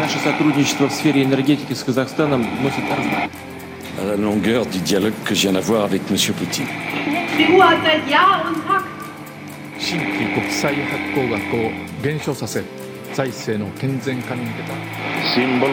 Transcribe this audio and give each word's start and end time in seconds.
Наше 0.00 0.18
сотрудничество 0.20 0.88
в 0.88 0.92
сфере 0.92 1.24
энергетики 1.24 1.72
с 1.72 1.82
Казахстаном 1.82 2.46
носит 2.62 2.84
à 4.00 4.04
la 4.04 4.16
longueur 4.16 4.64
du 4.66 4.78
dialogue 4.78 5.14
que 5.24 5.34
je 5.34 5.42
viens 5.42 5.52
d'avoir 5.52 5.84
avec 5.84 6.02
M. 6.10 6.16
Poutine. 6.34 6.66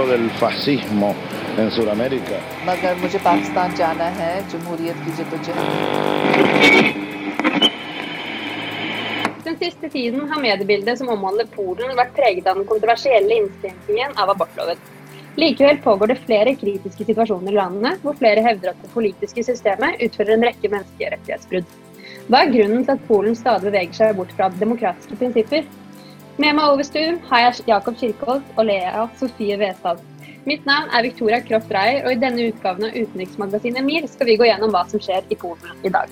Del 0.07 0.29
fascismo 0.39 1.15
en 1.57 1.69
Den 9.55 9.71
siste 9.71 9.89
tiden 9.89 10.25
har 10.29 10.41
mediebildet 10.43 10.97
som 10.99 11.07
omhandler 11.13 11.47
Polen 11.47 11.93
vært 11.95 12.09
preget 12.17 12.47
av 12.51 12.57
den 12.59 12.65
kontroversielle 12.67 13.37
innskrenkningen 13.39 14.17
av 14.19 14.33
abortloven. 14.33 14.81
Likevel 15.39 15.77
pågår 15.85 16.11
det 16.11 16.17
flere 16.25 16.55
kritiske 16.59 17.07
situasjoner 17.07 17.53
i 17.53 17.55
landene, 17.55 17.93
hvor 18.01 18.17
flere 18.19 18.43
hevder 18.43 18.73
at 18.73 18.81
det 18.83 18.91
politiske 18.91 19.45
systemet 19.47 20.03
utfører 20.03 20.33
en 20.35 20.43
rekke 20.43 20.71
menneskerettighetsbrudd. 20.73 21.71
Hva 22.27 22.41
er 22.41 22.51
grunnen 22.51 22.83
til 22.83 22.95
at 22.97 23.07
Polen 23.07 23.39
stadig 23.39 23.69
beveger 23.69 23.95
seg 23.95 24.19
bort 24.19 24.35
fra 24.35 24.51
demokratiske 24.59 25.21
prinsipper? 25.23 25.63
Med 26.35 26.59
meg 26.59 26.75
over 26.75 26.83
stuen 26.83 27.21
har 27.31 27.45
jeg 27.45 27.69
Jakob 27.71 27.95
Kirkholt 28.03 28.51
og 28.57 28.67
Lea 28.67 29.07
Sofie 29.21 29.55
Westad. 29.63 30.03
Mitt 30.43 30.67
navn 30.67 30.91
er 30.91 31.07
Victoria 31.07 31.39
Kroft 31.47 31.71
Dreyer, 31.71 32.03
og 32.03 32.11
i 32.11 32.19
denne 32.27 32.51
utgaven 32.51 32.89
av 32.89 32.99
utenriksmagasinet 32.99 33.87
MIR 33.87 34.11
skal 34.11 34.33
vi 34.33 34.39
gå 34.43 34.51
gjennom 34.51 34.75
hva 34.75 34.83
som 34.91 34.99
skjer 34.99 35.23
i 35.31 35.39
Polen 35.39 35.79
i 35.87 35.95
dag. 35.95 36.11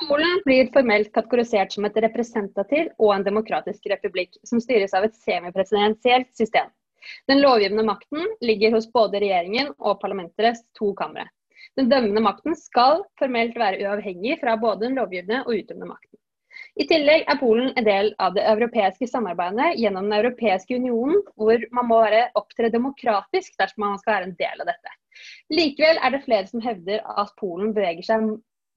Polen 0.00 0.40
blir 0.44 0.68
formelt 0.72 1.12
kategorisert 1.14 1.74
som 1.74 1.84
et 1.84 1.98
representativ 2.04 2.88
og 2.98 3.12
en 3.14 3.26
demokratisk 3.26 3.90
republikk, 3.92 4.38
som 4.48 4.60
styres 4.62 4.94
av 4.96 5.04
et 5.06 5.18
semipresidensielt 5.20 6.30
system. 6.36 6.70
Den 7.30 7.42
lovgivende 7.42 7.84
makten 7.86 8.26
ligger 8.40 8.72
hos 8.76 8.88
både 8.92 9.20
regjeringen 9.22 9.72
og 9.78 10.00
parlamentets 10.00 10.64
to 10.78 10.92
kamre. 10.98 11.26
Den 11.78 11.88
dømmende 11.90 12.22
makten 12.24 12.56
skal 12.58 13.02
formelt 13.20 13.56
være 13.58 13.80
uavhengig 13.84 14.38
fra 14.40 14.56
både 14.60 14.86
den 14.86 14.98
lovgivende 15.00 15.42
og 15.44 15.54
utøvende 15.54 15.90
makten. 15.92 16.18
I 16.76 16.84
tillegg 16.88 17.24
er 17.28 17.40
Polen 17.40 17.70
en 17.76 17.86
del 17.86 18.10
av 18.20 18.34
det 18.36 18.44
europeiske 18.48 19.08
samarbeidet 19.08 19.74
gjennom 19.80 20.08
Den 20.08 20.18
europeiske 20.18 20.76
unionen, 20.76 21.20
hvor 21.36 21.64
man 21.72 21.88
må 21.88 22.00
opptre 22.38 22.70
demokratisk 22.72 23.56
dersom 23.60 23.84
man 23.86 24.00
skal 24.00 24.18
være 24.18 24.30
en 24.30 24.38
del 24.40 24.64
av 24.64 24.68
dette. 24.68 24.96
Likevel 25.52 26.00
er 26.00 26.14
det 26.14 26.24
flere 26.24 26.48
som 26.48 26.64
hevder 26.64 27.04
at 27.04 27.32
Polen 27.40 27.72
beveger 27.76 28.04
seg 28.08 28.24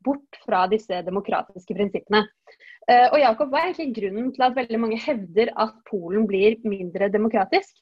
bort 0.05 0.39
fra 0.45 0.65
disse 0.71 1.01
demokratiske 1.05 1.75
prinsippene. 1.75 2.25
Eh, 2.87 3.07
Og 3.11 3.19
Jakob, 3.19 3.49
Hva 3.49 3.63
er 3.63 3.73
egentlig 3.73 3.95
grunnen 3.97 4.31
til 4.33 4.45
at 4.45 4.55
veldig 4.55 4.79
mange 4.79 4.99
hevder 5.01 5.51
at 5.57 5.73
Polen 5.89 6.27
blir 6.27 6.57
mindre 6.63 7.09
demokratisk? 7.09 7.81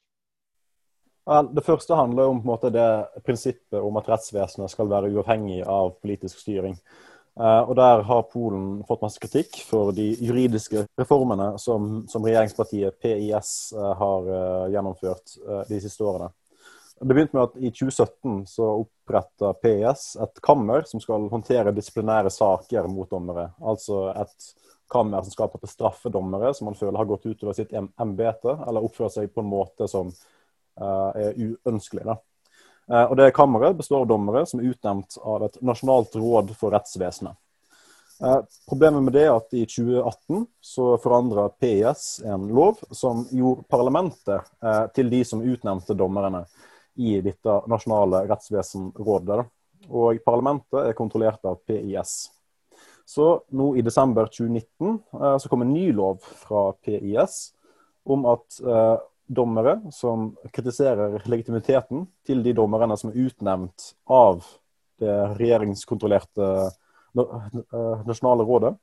Det 1.24 1.64
første 1.64 1.96
handler 1.96 2.34
om 2.34 2.42
måte, 2.44 2.70
det 2.70 3.24
prinsippet 3.24 3.80
om 3.80 3.96
at 3.98 4.10
rettsvesenet 4.12 4.72
skal 4.72 4.90
være 4.92 5.12
uavhengig 5.14 5.62
av 5.64 5.94
politisk 6.02 6.40
styring. 6.40 6.76
Eh, 7.40 7.62
og 7.70 7.76
Der 7.76 8.04
har 8.04 8.28
Polen 8.32 8.84
fått 8.88 9.02
masse 9.02 9.20
kritikk 9.20 9.62
for 9.64 9.92
de 9.92 10.16
juridiske 10.20 10.86
reformene 11.00 11.58
som, 11.60 12.06
som 12.08 12.24
regjeringspartiet 12.24 13.00
PIS 13.00 13.74
eh, 13.74 13.94
har 14.04 14.32
gjennomført 14.72 15.38
de 15.70 15.80
siste 15.80 16.04
årene. 16.04 16.32
Det 17.04 17.14
begynte 17.14 17.36
med 17.36 17.44
at 17.44 17.56
I 17.58 17.72
2017 17.72 18.46
så 18.48 18.66
oppretta 18.80 19.54
PS 19.54 20.16
et 20.24 20.42
kammer 20.42 20.86
som 20.88 21.02
skal 21.04 21.26
håndtere 21.32 21.74
disiplinære 21.76 22.32
saker 22.32 22.88
mot 22.88 23.10
dommere. 23.12 23.50
Altså 23.60 24.06
et 24.14 24.48
kammer 24.92 25.26
som 25.26 25.36
skal 25.36 25.52
på 25.52 25.68
straffe 25.68 26.12
dommere 26.14 26.54
som 26.56 26.70
man 26.70 26.78
føler 26.80 27.02
har 27.02 27.10
gått 27.10 27.26
utover 27.26 27.58
sitt 27.58 27.74
embete, 27.76 28.56
eller 28.68 28.86
oppført 28.86 29.18
seg 29.18 29.34
på 29.34 29.44
en 29.44 29.52
måte 29.52 29.90
som 29.92 30.14
uh, 30.80 31.12
er 31.12 31.36
uønskelig. 31.36 32.06
Da. 32.08 32.18
Uh, 32.88 33.06
og 33.10 33.18
det 33.20 33.32
Kammeret 33.36 33.76
består 33.80 34.06
av 34.06 34.12
dommere 34.14 34.46
som 34.48 34.62
er 34.62 34.72
utnevnt 34.72 35.20
av 35.20 35.50
et 35.50 35.60
nasjonalt 35.60 36.16
råd 36.16 36.56
for 36.56 36.76
rettsvesenet. 36.76 37.36
Eh, 38.24 38.42
problemet 38.70 39.04
med 39.04 39.16
det 39.18 39.24
er 39.26 39.34
at 39.34 39.56
i 39.58 39.64
2018 39.66 40.46
så 40.64 40.92
forandra 41.02 41.48
PS 41.60 42.22
en 42.30 42.46
lov 42.54 42.78
som 42.94 43.26
gjorde 43.34 43.66
parlamentet 43.68 44.52
til 44.96 45.10
de 45.12 45.24
som 45.28 45.42
utnevnte 45.42 45.98
dommerne 45.98 46.44
i 46.96 47.18
dette 47.22 47.58
nasjonale 47.70 48.24
rettsvesenrådet. 48.30 49.44
Og 49.90 50.20
parlamentet 50.26 50.80
er 50.86 50.98
kontrollert 50.98 51.44
av 51.46 51.60
PIS. 51.68 52.32
Så 53.06 53.44
nå 53.52 53.74
i 53.76 53.84
desember 53.84 54.30
2019 54.32 55.00
eh, 55.22 55.38
så 55.38 55.50
kom 55.50 55.66
en 55.66 55.74
ny 55.74 55.92
lov 55.92 56.22
fra 56.24 56.72
PIS 56.86 57.52
om 58.08 58.26
at 58.32 58.60
eh, 58.64 58.96
dommere 59.28 59.78
som 59.96 60.32
kritiserer 60.54 61.22
legitimiteten 61.32 62.06
til 62.28 62.44
de 62.44 62.54
dommerne 62.56 62.96
som 63.00 63.12
er 63.12 63.20
utnevnt 63.26 63.94
av 64.12 64.44
det 65.02 65.14
regjeringskontrollerte 65.40 66.50
eh, 66.64 68.02
nasjonale 68.08 68.48
rådet, 68.48 68.76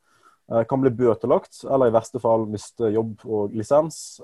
kan 0.67 0.81
bli 0.83 0.91
bøtelagt, 0.91 1.61
eller 1.63 1.87
i 1.87 1.93
verste 1.95 2.19
fall 2.19 2.43
miste 2.51 2.89
jobb 2.91 3.21
og 3.23 3.53
lisens, 3.55 4.19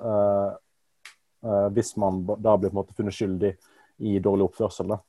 hvis 1.70 1.92
man 2.02 2.16
da 2.26 2.56
blir 2.58 2.72
på 2.72 2.74
en 2.74 2.80
måte 2.80 2.96
funnet 2.98 3.14
skyldig 3.14 3.52
i 3.98 4.18
dårlig 4.22 4.50
oppførsel. 4.50 4.94
Da. 4.94 5.00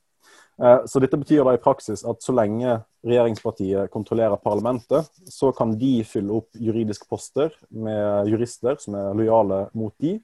Eh, 0.62 0.80
Så 0.86 1.00
dette 1.00 1.16
betyr 1.16 1.44
da 1.44 1.54
i 1.54 1.62
praksis 1.62 2.04
at 2.04 2.22
så 2.22 2.34
lenge 2.34 2.80
regjeringspartiet 3.06 3.90
kontrollerer 3.94 4.40
parlamentet, 4.42 5.06
så 5.30 5.52
kan 5.52 5.76
de 5.78 6.02
fylle 6.04 6.34
opp 6.40 6.50
juridiske 6.58 7.06
poster 7.08 7.54
med 7.70 8.26
jurister 8.32 8.76
som 8.82 8.96
er 8.98 9.14
lojale 9.14 9.68
mot 9.72 9.94
de, 10.02 10.18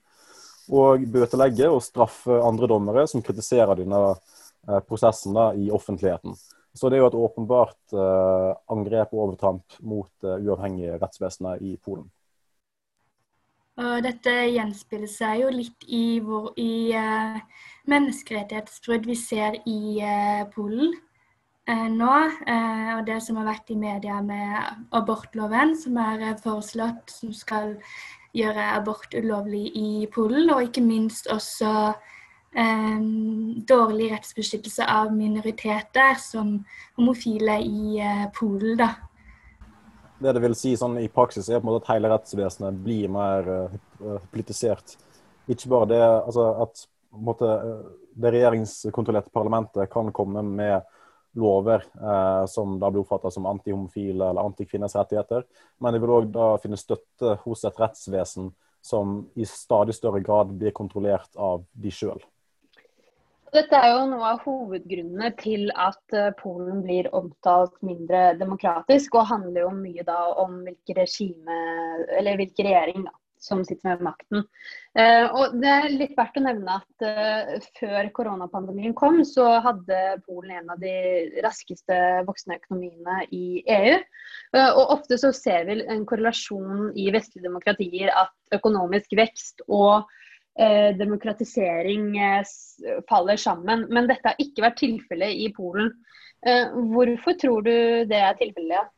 og 0.73 1.05
bøtelegge 1.13 1.69
og 1.71 1.85
straffe 1.85 2.41
andre 2.43 2.67
dommere 2.67 3.07
som 3.07 3.23
kritiserer 3.23 3.79
denne 3.79 4.01
eh, 4.11 4.81
prosessen 4.89 5.37
da, 5.37 5.53
i 5.55 5.71
offentligheten. 5.71 6.35
Så 6.75 6.91
det 6.91 6.99
er 6.99 7.05
jo 7.05 7.13
et 7.13 7.21
åpenbart 7.21 7.95
eh, 7.95 8.51
angrep 8.75 9.15
og 9.15 9.29
overtramp 9.29 9.79
mot 9.87 10.11
det 10.25 10.41
uavhengige 10.43 10.99
rettsvesenet 10.99 11.63
i 11.63 11.77
Polen. 11.79 12.11
Dette 13.75 14.31
gjenspiller 14.55 15.11
seg 15.11 15.41
jo 15.41 15.49
litt 15.51 15.87
i, 15.91 16.21
hvor, 16.23 16.53
i 16.55 16.95
menneskerettighetsbrudd 17.91 19.07
vi 19.09 19.17
ser 19.19 19.59
i 19.69 20.01
eh, 20.01 20.45
Polen 20.55 20.95
eh, 21.69 21.89
nå. 21.93 22.15
eh, 22.49 22.91
og 22.97 23.05
det 23.09 23.21
som 23.25 23.39
har 23.41 23.49
vært 23.51 23.73
i 23.75 23.79
media 23.79 24.21
med 24.25 24.89
abortloven, 24.97 25.75
som 25.79 25.99
er 26.01 26.37
foreslått 26.43 27.13
som 27.13 27.35
skal 27.37 27.77
gjøre 28.35 28.73
abort 28.75 29.15
ulovlig 29.15 29.69
i 29.79 29.89
Polen. 30.15 30.51
Og 30.55 30.71
ikke 30.71 30.85
minst 30.85 31.31
også 31.33 31.95
dårlig 32.55 34.13
rettsbeskyttelse 34.13 34.85
av 34.87 35.09
minoriteter, 35.11 36.13
som 36.23 36.53
homofile 36.95 37.57
i 37.67 37.99
Polen. 38.37 38.77
da. 38.79 38.93
Det 40.23 40.37
det 40.37 40.43
vil 40.45 40.55
si 40.55 40.77
sånn 40.79 40.95
i 41.03 41.09
praksis, 41.11 41.49
er 41.49 41.59
på 41.59 41.67
en 41.67 41.73
måte 41.73 41.83
at 41.83 41.91
hele 41.97 42.13
rettsvesenet 42.13 42.79
blir 42.85 43.11
mer 43.11 43.51
politisert. 44.31 44.95
Ikke 45.51 45.73
bare 45.73 45.91
det 45.91 46.01
altså 46.05 46.47
at 46.63 46.87
måte, 47.17 47.51
eh, 47.55 47.87
det 48.15 48.35
regjeringskontrollerte 48.35 49.33
parlamentet 49.35 49.91
kan 49.93 50.13
komme 50.13 50.43
med 50.43 50.83
lover 51.35 51.85
eh, 52.01 52.47
som 52.47 52.79
da 52.81 52.91
blir 52.91 53.03
oppfatta 53.03 53.31
som 53.31 53.47
antihomofile 53.51 54.29
eller 54.31 54.45
antikvinners 54.45 54.95
rettigheter, 54.97 55.47
men 55.79 55.95
det 55.95 56.03
vil 56.03 56.15
òg 56.15 56.29
da 56.35 56.53
finne 56.63 56.79
støtte 56.79 57.39
hos 57.43 57.65
et 57.67 57.81
rettsvesen 57.81 58.53
som 58.85 59.17
i 59.35 59.47
stadig 59.49 59.97
større 59.97 60.21
grad 60.21 60.53
blir 60.55 60.75
kontrollert 60.77 61.33
av 61.41 61.65
de 61.73 61.91
sjøl. 61.91 62.21
Dette 63.55 63.79
er 63.79 63.93
jo 63.93 64.07
noe 64.11 64.31
av 64.35 64.41
hovedgrunnene 64.43 65.29
til 65.39 65.69
at 65.79 66.15
eh, 66.17 66.33
Polen 66.41 66.83
blir 66.83 67.07
omtalt 67.15 67.77
mindre 67.87 68.33
demokratisk, 68.39 69.15
og 69.15 69.29
handler 69.31 69.69
jo 69.69 69.75
mye 69.77 70.07
da 70.07 70.21
om 70.43 70.61
hvilke 70.67 70.97
regime, 70.99 71.59
eller 72.19 72.41
hvilken 72.41 72.67
regjering 72.67 73.07
da, 73.07 73.15
som 73.45 73.65
sitter 73.65 73.93
med 73.93 74.05
makten. 74.09 74.45
Eh, 74.99 75.27
og 75.29 75.57
Det 75.61 75.71
er 75.71 75.89
litt 75.93 76.17
verdt 76.17 76.39
å 76.41 76.45
nevne 76.47 76.79
at 76.81 77.05
eh, 77.05 77.69
før 77.79 78.09
koronapandemien 78.17 78.95
kom, 78.97 79.21
så 79.29 79.59
hadde 79.65 80.01
Polen 80.25 80.57
en 80.59 80.73
av 80.75 80.81
de 80.83 80.95
raskeste 81.45 81.99
voksne 82.29 82.59
økonomiene 82.63 83.27
i 83.37 83.61
EU. 83.61 83.97
Eh, 84.57 84.71
og 84.71 84.97
Ofte 84.97 85.21
så 85.21 85.33
ser 85.37 85.69
vi 85.69 85.81
en 85.83 86.07
korrelasjon 86.09 86.93
i 86.97 87.11
vestlige 87.15 87.47
demokratier 87.49 88.13
at 88.15 88.61
økonomisk 88.61 89.17
vekst 89.19 89.67
og 89.69 90.11
demokratisering 90.55 92.13
faller 93.11 93.41
sammen. 93.43 93.81
Men 93.91 94.07
dette 94.07 94.31
har 94.31 94.39
ikke 94.39 94.63
vært 94.63 94.77
tilfellet 94.79 95.41
i 95.43 95.49
Polen. 95.51 95.89
Hvorfor 96.95 97.35
tror 97.43 97.65
du 97.67 97.73
det 98.07 98.21
er 98.21 98.37
tilfellet? 98.39 98.93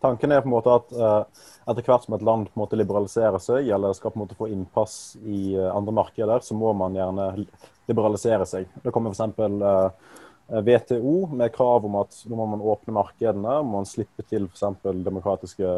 Tanken 0.00 0.32
er 0.32 0.42
på 0.44 0.50
en 0.50 0.54
måte 0.54 0.74
at 0.76 0.92
uh, 0.92 1.46
etter 1.70 1.86
hvert 1.86 2.04
som 2.04 2.16
et 2.16 2.24
land 2.26 2.50
på 2.50 2.58
en 2.58 2.64
måte 2.64 2.78
liberaliserer 2.78 3.40
seg, 3.42 3.70
eller 3.72 3.96
skal 3.96 4.12
på 4.12 4.20
en 4.20 4.24
måte 4.26 4.38
få 4.38 4.50
innpass 4.52 5.16
i 5.24 5.56
uh, 5.56 5.70
andre 5.72 5.94
markeder, 5.96 6.44
så 6.44 6.56
må 6.58 6.74
man 6.76 6.96
gjerne 6.98 7.30
liberalisere 7.88 8.46
seg. 8.48 8.68
Det 8.84 8.92
kommer 8.94 9.16
f.eks. 9.16 9.40
Uh, 9.40 10.22
WTO 10.46 11.14
med 11.34 11.50
krav 11.54 11.86
om 11.88 11.96
at 11.98 12.20
nå 12.30 12.36
må 12.38 12.44
man 12.52 12.60
åpne 12.62 12.94
markedene, 12.94 13.56
må 13.66 13.80
man 13.80 13.88
slippe 13.88 14.22
til 14.30 14.46
f.eks. 14.46 14.84
demokratiske 14.84 15.72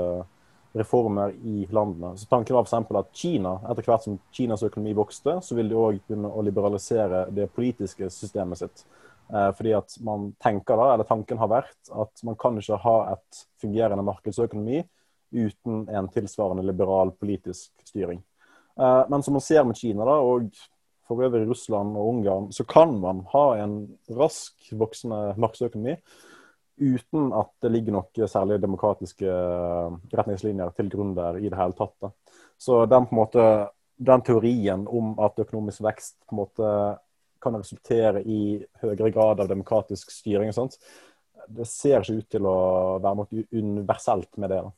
reformer 0.76 1.32
i 1.44 1.66
landene. 1.70 2.16
Så 2.18 2.26
Tanken 2.28 2.58
var 2.58 2.66
f.eks. 2.66 2.96
at 3.00 3.12
Kina, 3.16 3.54
etter 3.70 3.86
hvert 3.86 4.04
som 4.04 4.18
Kinas 4.34 4.66
økonomi 4.66 4.94
vokste, 4.98 5.38
så 5.42 5.56
vil 5.56 5.70
de 5.70 5.78
òg 5.78 6.02
begynne 6.04 6.30
å 6.30 6.44
liberalisere 6.44 7.26
det 7.34 7.48
politiske 7.54 8.10
systemet 8.12 8.60
sitt. 8.60 8.84
Eh, 9.34 9.50
fordi 9.56 9.74
at 9.76 9.98
man 10.04 10.32
tenker 10.40 10.78
da, 10.80 10.92
eller 10.94 11.08
Tanken 11.08 11.40
har 11.40 11.50
vært 11.52 11.92
at 11.92 12.24
man 12.24 12.38
kan 12.40 12.56
ikke 12.60 12.80
ha 12.84 12.96
et 13.12 13.42
fungerende 13.60 14.06
markedsøkonomi 14.06 14.80
uten 15.36 15.84
en 15.92 16.08
tilsvarende 16.08 16.64
liberal 16.64 17.12
politisk 17.20 17.72
styring. 17.84 18.22
Eh, 18.80 19.02
men 19.10 19.22
som 19.22 19.36
man 19.36 19.44
ser 19.44 19.66
med 19.68 19.76
Kina, 19.76 20.06
da, 20.08 20.16
og 20.24 20.48
for 21.08 21.24
øvrig 21.24 21.48
Russland 21.48 21.96
og 21.96 22.08
Ungarn, 22.14 22.50
så 22.52 22.64
kan 22.68 22.92
man 23.00 23.24
ha 23.32 23.46
en 23.62 23.78
rask 24.16 24.72
voksende 24.72 25.34
markedsøkonomi 25.40 25.96
uten 26.78 27.32
at 27.34 27.50
det 27.62 27.72
ligger 27.74 27.96
noen 27.96 28.30
særlig 28.30 28.60
demokratiske 28.62 29.26
eh, 29.26 29.96
retningslinjer 30.14 30.72
til 30.76 30.90
grunn 30.92 31.16
der 31.16 31.40
i 31.40 31.50
det 31.50 31.58
hele 31.58 31.76
tatt. 31.76 31.96
Da. 32.00 32.12
Så 32.58 32.84
den, 32.90 33.08
måte, 33.14 33.44
den, 33.96 34.24
teorien 34.26 34.86
om 34.86 35.16
at 35.24 35.40
økonomisk 35.42 35.82
vekst 35.84 36.16
på 36.24 36.36
en 36.36 36.42
måte 36.42 36.72
kan 37.42 37.56
resultere 37.58 38.22
i 38.22 38.58
høyere 38.82 39.12
grad 39.14 39.42
av 39.42 39.50
demokratisk 39.50 40.10
styring, 40.12 40.50
og 40.52 40.58
sånt, 40.58 40.78
det 41.48 41.66
ser 41.70 42.02
ikke 42.02 42.18
ut 42.18 42.30
til 42.34 42.48
å 42.48 42.58
være 43.02 43.18
noe 43.20 43.44
universelt 43.56 44.30
med 44.36 44.52
det. 44.52 44.60
da. 44.66 44.72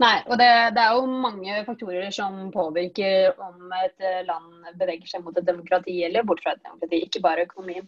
Nei, 0.00 0.16
og 0.32 0.38
det, 0.40 0.48
det, 0.76 0.80
er 0.80 0.96
jo 0.96 1.18
mange 1.20 1.58
faktorer 1.66 2.12
som 2.14 2.46
påvirker 2.54 3.34
om 3.44 3.72
et 3.82 4.00
eh, 4.00 4.22
land 4.24 4.70
beveger 4.80 5.10
seg 5.10 5.26
mot 5.26 5.36
et 5.36 5.44
demokrati 5.44 5.98
eller 6.06 6.24
bort 6.24 6.40
fra 6.40 6.54
et 6.54 6.62
demokrati, 6.64 7.02
ikke 7.04 7.20
bare 7.26 7.44
økonomien. 7.44 7.84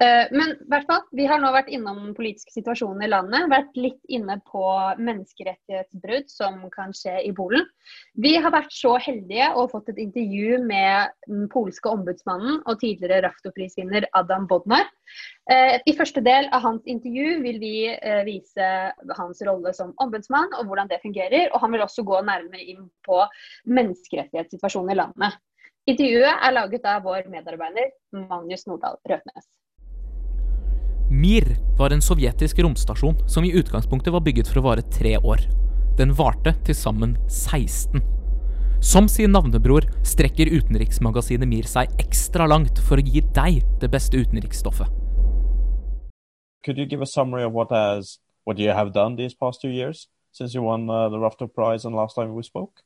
Eh, 0.00 0.30
men 0.32 0.54
hvert 0.72 0.88
fall, 0.88 1.02
vi 1.16 1.26
har 1.28 1.42
nå 1.42 1.50
vært 1.52 1.68
innom 1.68 1.98
den 2.06 2.14
politiske 2.16 2.54
situasjonen 2.54 3.04
i 3.04 3.10
landet, 3.12 3.50
vært 3.52 3.76
litt 3.76 4.00
inne 4.08 4.38
på 4.48 4.64
menneskerettighetsbrudd 5.04 6.32
som 6.32 6.62
kan 6.72 6.96
skje 6.96 7.18
i 7.28 7.34
Polen. 7.36 7.68
Vi 8.16 8.38
har 8.40 8.56
vært 8.56 8.72
så 8.72 8.94
heldige 8.96 9.50
og 9.52 9.74
fått 9.74 9.92
et 9.92 10.00
intervju 10.00 10.62
med 10.64 11.12
den 11.28 11.44
polske 11.52 11.92
ombudsmannen 11.92 12.62
og 12.64 12.80
tidligere 12.80 13.26
Raftoprisvinner 13.28 14.08
Adam 14.16 14.48
Bodnar. 14.48 14.88
Eh, 15.50 15.76
I 15.86 15.94
første 15.98 16.22
del 16.22 16.46
av 16.54 16.62
hans 16.62 16.86
intervju 16.86 17.40
vil 17.42 17.60
vi 17.62 17.74
eh, 17.90 18.22
vise 18.26 18.66
hans 19.18 19.40
rolle 19.46 19.72
som 19.74 19.94
ombudsmann 20.02 20.52
og 20.58 20.68
hvordan 20.68 20.90
det 20.90 21.00
fungerer. 21.02 21.48
Og 21.50 21.62
han 21.64 21.74
vil 21.74 21.86
også 21.86 22.04
gå 22.06 22.20
nærmere 22.26 22.62
inn 22.62 22.90
på 23.06 23.22
menneskerettighetssituasjonen 23.66 24.94
i 24.94 25.00
landet. 25.00 25.40
Intervjuet 25.90 26.44
er 26.44 26.54
laget 26.54 26.84
av 26.86 27.02
vår 27.06 27.26
medarbeider 27.32 27.90
Magnus 28.14 28.66
Nordahl 28.68 29.00
Røtnes. 29.08 29.48
Mir 31.10 31.48
var 31.78 31.90
en 31.90 32.04
sovjetisk 32.04 32.60
romstasjon 32.62 33.16
som 33.26 33.42
i 33.42 33.50
utgangspunktet 33.58 34.14
var 34.14 34.22
bygget 34.22 34.46
for 34.46 34.60
å 34.60 34.68
vare 34.68 34.86
tre 34.94 35.16
år. 35.18 35.42
Den 35.98 36.14
varte 36.14 36.54
til 36.68 36.76
sammen 36.78 37.16
16. 37.26 37.98
Som 38.80 39.10
sin 39.10 39.34
navnebror 39.34 39.88
strekker 40.06 40.52
utenriksmagasinet 40.54 41.50
Mir 41.50 41.66
seg 41.68 41.90
ekstra 42.00 42.46
langt 42.48 42.78
for 42.86 43.00
å 43.00 43.04
gi 43.04 43.24
deg 43.34 43.60
det 43.82 43.90
beste 43.92 44.22
utenriksstoffet. 44.22 44.99
Could 46.64 46.78
you 46.78 46.86
give 46.86 47.00
a 47.00 47.06
summary 47.06 47.42
of 47.42 47.52
what 47.52 47.70
has 47.70 48.18
what 48.44 48.58
you 48.58 48.70
have 48.70 48.92
done 48.92 49.16
these 49.16 49.34
past 49.34 49.60
two 49.60 49.68
years 49.68 50.08
since 50.32 50.54
you 50.54 50.62
won 50.62 50.88
uh, 50.88 51.08
the 51.08 51.18
Rafter 51.18 51.46
Prize 51.46 51.84
and 51.84 51.94
last 51.94 52.14
time 52.14 52.34
we 52.34 52.42
spoke? 52.42 52.82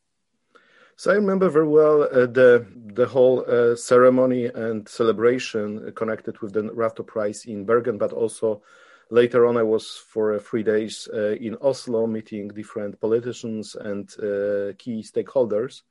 So 0.96 1.10
I 1.10 1.14
remember 1.14 1.48
very 1.48 1.66
well 1.66 2.04
uh, 2.04 2.26
the 2.26 2.66
the 2.94 3.06
whole 3.06 3.44
uh, 3.48 3.74
ceremony 3.74 4.46
and 4.46 4.88
celebration 4.88 5.92
connected 5.96 6.40
with 6.40 6.52
the 6.52 6.62
Rafter 6.72 7.02
Prize 7.02 7.46
in 7.46 7.64
Bergen, 7.64 7.98
but 7.98 8.12
also 8.12 8.62
later 9.10 9.44
on 9.46 9.56
I 9.56 9.64
was 9.64 9.96
for 10.12 10.34
uh, 10.34 10.38
three 10.38 10.62
days 10.62 11.08
uh, 11.12 11.34
in 11.40 11.56
Oslo 11.60 12.06
meeting 12.06 12.48
different 12.48 13.00
politicians 13.00 13.74
and 13.74 14.08
uh, 14.18 14.72
key 14.78 15.02
stakeholders. 15.02 15.82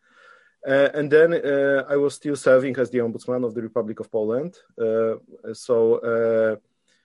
and 0.66 1.12
then 1.12 1.34
I 1.90 1.98
was 1.98 2.14
still 2.16 2.38
serving 2.38 2.78
as 2.78 2.90
the 2.90 3.00
ombudsman 3.00 3.44
of 3.46 3.54
the 3.54 3.62
Republic 3.62 4.00
of 4.00 4.10
Poland. 4.10 4.54
so 5.54 6.00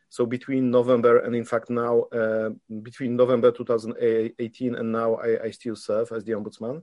so 0.08 0.24
between 0.24 0.70
November 0.70 1.18
and 1.18 1.34
in 1.34 1.44
fact 1.44 1.70
now 1.70 2.02
uh, 2.12 2.50
between 2.82 3.16
November 3.16 3.50
2018 3.50 4.74
and 4.74 4.92
now 4.92 5.16
I, 5.16 5.44
I, 5.44 5.50
still 5.50 5.76
serve 5.76 6.12
as 6.12 6.24
the 6.24 6.32
ombudsman. 6.32 6.82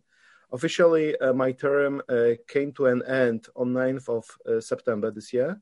Officially, 0.51 1.17
uh, 1.17 1.33
my 1.33 1.51
term 1.51 2.01
uh, 2.07 2.31
came 2.47 2.71
to 2.73 2.85
an 2.85 3.01
end 3.07 3.47
on 3.55 3.73
9th 3.73 4.09
of 4.09 4.25
uh, 4.47 4.61
September 4.61 5.09
this 5.09 5.33
year, 5.33 5.59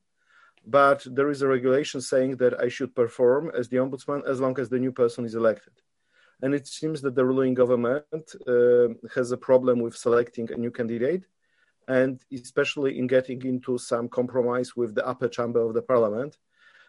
but 0.68 1.06
there 1.10 1.30
is 1.30 1.42
a 1.42 1.48
regulation 1.48 2.02
saying 2.02 2.36
that 2.38 2.60
I 2.60 2.68
should 2.68 2.94
perform 2.94 3.52
as 3.58 3.70
the 3.70 3.78
ombudsman 3.78 4.28
as 4.28 4.42
long 4.42 4.60
as 4.60 4.70
the 4.70 4.80
new 4.80 4.92
person 4.92 5.24
is 5.24 5.36
elected. 5.36 5.74
And 6.42 6.54
it 6.54 6.68
seems 6.68 7.02
that 7.02 7.16
the 7.16 7.26
ruling 7.26 7.54
government 7.54 8.36
uh, 8.46 8.90
has 9.16 9.32
a 9.32 9.38
problem 9.38 9.80
with 9.80 9.96
selecting 9.96 10.52
a 10.52 10.58
new 10.58 10.72
candidate, 10.72 11.24
and 11.88 12.22
especially 12.34 13.00
in 13.00 13.08
getting 13.08 13.42
into 13.46 13.78
some 13.78 14.10
compromise 14.10 14.76
with 14.76 14.96
the 14.96 15.08
upper 15.08 15.30
chamber 15.30 15.62
of 15.62 15.74
the 15.74 15.82
parliament 15.82 16.38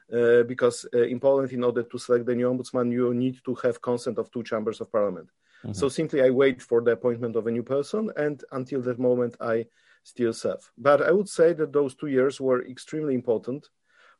because 0.08 0.86
uh, 0.94 1.02
in 1.02 1.20
Poland, 1.20 1.52
in 1.52 1.64
order 1.64 1.82
to 1.82 1.98
select 1.98 2.26
the 2.26 2.34
new 2.34 2.48
ombudsman, 2.48 2.92
you 2.92 3.14
need 3.14 3.38
to 3.44 3.54
have 3.56 3.80
consent 3.80 4.18
of 4.18 4.30
two 4.30 4.42
chambers 4.42 4.80
of 4.80 4.92
parliament. 4.92 5.30
Mm-hmm. 5.64 5.72
So 5.72 5.88
simply, 5.88 6.22
I 6.22 6.30
wait 6.30 6.60
for 6.60 6.82
the 6.82 6.92
appointment 6.92 7.36
of 7.36 7.46
a 7.46 7.50
new 7.50 7.62
person, 7.62 8.10
and 8.16 8.42
until 8.52 8.82
that 8.82 8.98
moment, 8.98 9.36
I 9.40 9.66
still 10.02 10.32
serve. 10.32 10.70
But 10.76 11.02
I 11.02 11.10
would 11.10 11.28
say 11.28 11.54
that 11.54 11.72
those 11.72 11.94
two 11.94 12.08
years 12.08 12.40
were 12.40 12.66
extremely 12.66 13.14
important 13.14 13.68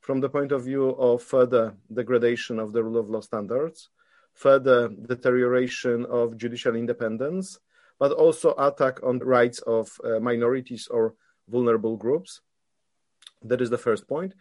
from 0.01 0.21
the 0.21 0.29
point 0.29 0.53
of 0.53 0.65
view 0.65 0.91
of 0.91 1.23
further 1.23 1.75
degradation 1.93 2.59
of 2.59 2.73
the 2.73 2.83
rule 2.83 2.99
of 2.99 3.09
law 3.09 3.21
standards, 3.21 3.91
further 4.33 4.89
deterioration 4.89 6.07
of 6.07 6.37
judicial 6.37 6.75
independence, 6.75 7.59
but 7.99 8.13
also 8.13 8.55
attack 8.59 9.03
on 9.03 9.19
the 9.19 9.25
rights 9.25 9.61
of 9.61 9.99
uh, 10.05 10.19
minorities 10.21 10.89
or 10.89 11.15
vulnerable 11.49 11.97
groups. 11.97 12.41
That 13.43 13.61
is 13.61 13.71
the 13.71 13.79
first 13.79 14.09
point. 14.09 14.35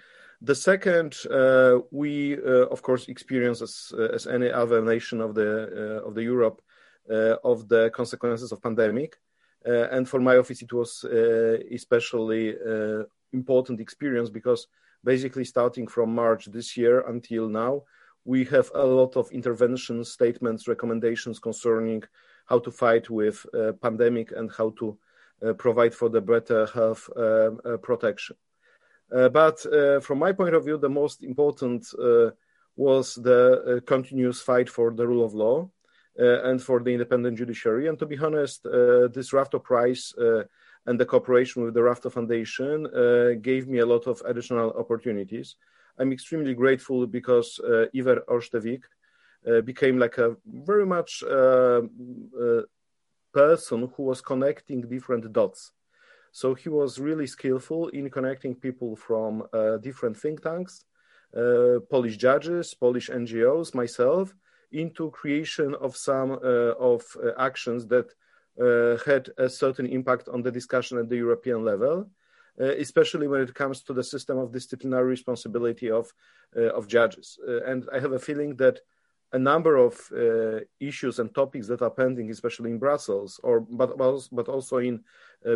The 0.45 0.55
second, 0.55 1.15
uh, 1.31 1.79
we 1.89 2.35
uh, 2.35 2.67
of 2.67 2.81
course 2.81 3.07
experience 3.07 3.61
as, 3.61 3.93
uh, 3.97 4.09
as 4.13 4.27
any 4.27 4.51
other 4.51 4.81
nation 4.81 5.21
of 5.21 5.35
the 5.35 6.01
uh, 6.03 6.07
of 6.07 6.15
the 6.15 6.23
Europe 6.23 6.61
uh, 7.09 7.37
of 7.45 7.69
the 7.69 7.89
consequences 7.91 8.51
of 8.51 8.61
pandemic, 8.61 9.15
uh, 9.65 9.87
and 9.91 10.07
for 10.07 10.19
my 10.19 10.35
office 10.35 10.61
it 10.61 10.73
was 10.73 11.05
especially 11.71 12.55
important 13.31 13.79
experience 13.79 14.29
because 14.29 14.67
basically 15.05 15.45
starting 15.45 15.87
from 15.87 16.13
March 16.13 16.47
this 16.51 16.75
year 16.75 17.07
until 17.07 17.47
now, 17.47 17.83
we 18.25 18.43
have 18.43 18.69
a 18.75 18.85
lot 18.85 19.15
of 19.15 19.31
intervention 19.31 20.03
statements, 20.03 20.67
recommendations 20.67 21.39
concerning 21.39 22.03
how 22.47 22.59
to 22.59 22.69
fight 22.69 23.09
with 23.09 23.45
pandemic 23.81 24.33
and 24.35 24.51
how 24.51 24.71
to 24.71 24.97
provide 25.57 25.95
for 25.95 26.09
the 26.09 26.21
better 26.21 26.65
health 26.65 27.09
protection. 27.81 28.35
Uh, 29.11 29.29
but 29.29 29.65
uh, 29.65 29.99
from 29.99 30.19
my 30.19 30.31
point 30.31 30.55
of 30.55 30.65
view, 30.65 30.77
the 30.77 30.89
most 30.89 31.23
important 31.23 31.85
uh, 31.99 32.31
was 32.75 33.15
the 33.15 33.81
continuous 33.85 34.41
fight 34.41 34.69
for 34.69 34.91
the 34.91 35.07
rule 35.07 35.25
of 35.25 35.33
law 35.33 35.69
and 36.15 36.61
for 36.61 36.79
the 36.79 36.91
independent 36.91 37.37
judiciary. 37.37 37.87
And 37.87 37.97
to 37.99 38.05
be 38.05 38.17
honest, 38.17 38.63
this 38.63 39.31
Rafto 39.31 39.61
Prize 39.61 40.13
and 40.85 40.99
the 40.99 41.05
cooperation 41.05 41.63
with 41.63 41.75
the 41.75 41.81
Rafto 41.81 42.11
Foundation 42.11 42.87
gave 43.41 43.67
me 43.67 43.79
a 43.79 43.85
lot 43.85 44.07
of 44.07 44.21
additional 44.25 44.71
opportunities. 44.71 45.55
I'm 45.99 46.11
extremely 46.11 46.55
grateful 46.55 47.05
because 47.05 47.59
uh, 47.59 47.85
Iver 47.95 48.23
Orstevik 48.27 48.83
uh, 49.47 49.61
became 49.61 49.99
like 49.99 50.17
a 50.17 50.35
very 50.45 50.85
much 50.85 51.23
uh, 51.23 51.81
person 53.31 53.91
who 53.95 54.03
was 54.03 54.21
connecting 54.21 54.81
different 54.81 55.31
dots 55.31 55.71
so 56.33 56.55
he 56.55 56.67
was 56.67 56.99
really 56.99 57.27
skillful 57.27 57.89
in 57.89 58.09
connecting 58.09 58.55
people 58.55 58.95
from 58.95 59.43
uh, 59.53 59.77
different 59.77 60.17
think 60.17 60.41
tanks, 60.41 60.83
uh, 61.37 61.79
Polish 61.91 62.17
judges, 62.17 62.73
Polish 62.73 63.09
NGOs, 63.09 63.75
myself, 63.75 64.33
into 64.71 65.11
creation 65.11 65.75
of 65.75 65.95
some 65.95 66.31
uh, 66.31 66.73
of 66.91 67.03
uh, 67.23 67.31
actions 67.37 67.85
that 67.87 68.07
uh, 68.59 68.97
had 69.05 69.29
a 69.37 69.47
certain 69.47 69.85
impact 69.85 70.27
on 70.27 70.41
the 70.41 70.51
discussion 70.51 70.97
at 70.97 71.07
the 71.07 71.17
European 71.17 71.63
level. 71.63 72.09
Uh, 72.59 72.65
especially 72.65 73.27
when 73.27 73.41
it 73.41 73.51
comes 73.55 73.81
to 73.81 73.93
the 73.93 74.03
system 74.03 74.37
of 74.37 74.51
disciplinary 74.51 75.07
responsibility 75.07 75.89
of 75.89 76.13
of 76.55 76.87
judges, 76.87 77.39
and 77.65 77.89
I 77.91 77.99
have 77.99 78.11
a 78.11 78.19
feeling 78.19 78.55
that 78.57 78.79
a 79.33 79.39
number 79.39 79.77
of 79.77 79.99
uh, 80.15 80.59
issues 80.79 81.17
and 81.17 81.33
topics 81.33 81.67
that 81.67 81.81
are 81.81 81.89
pending, 81.89 82.29
especially 82.29 82.69
in 82.69 82.77
Brussels, 82.77 83.39
or 83.43 83.61
but 83.61 83.97
but 83.97 84.47
also 84.47 84.77
in 84.77 84.95
uh, 84.95 84.99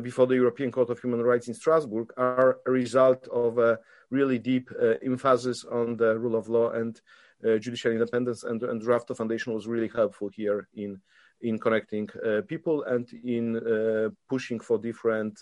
before 0.02 0.28
the 0.28 0.36
European 0.36 0.72
Court 0.72 0.90
of 0.90 1.00
Human 1.00 1.22
Rights 1.22 1.48
in 1.48 1.54
Strasbourg 1.54 2.12
are 2.18 2.60
a 2.66 2.72
result 2.72 3.28
of 3.30 3.58
a 3.58 3.80
really 4.10 4.40
deep 4.40 4.70
uh, 4.72 4.94
emphasis 5.04 5.66
on 5.66 5.98
the 5.98 6.18
rule 6.18 6.36
of 6.36 6.48
law 6.50 6.72
and 6.72 7.00
uh, 7.46 7.58
judicial 7.58 7.92
independence. 7.92 8.44
And, 8.44 8.64
and 8.64 8.82
Rafto 8.82 9.16
Foundation 9.16 9.54
was 9.54 9.68
really 9.68 9.90
helpful 9.94 10.30
here 10.30 10.68
in 10.76 11.02
in 11.42 11.60
connecting 11.60 12.10
uh, 12.26 12.42
people 12.48 12.84
and 12.86 13.08
in 13.24 13.58
uh, 13.58 14.10
pushing 14.28 14.60
for 14.60 14.80
different 14.80 15.40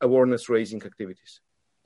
awareness 0.00 0.48
raising 0.48 0.80
activities. 0.84 1.40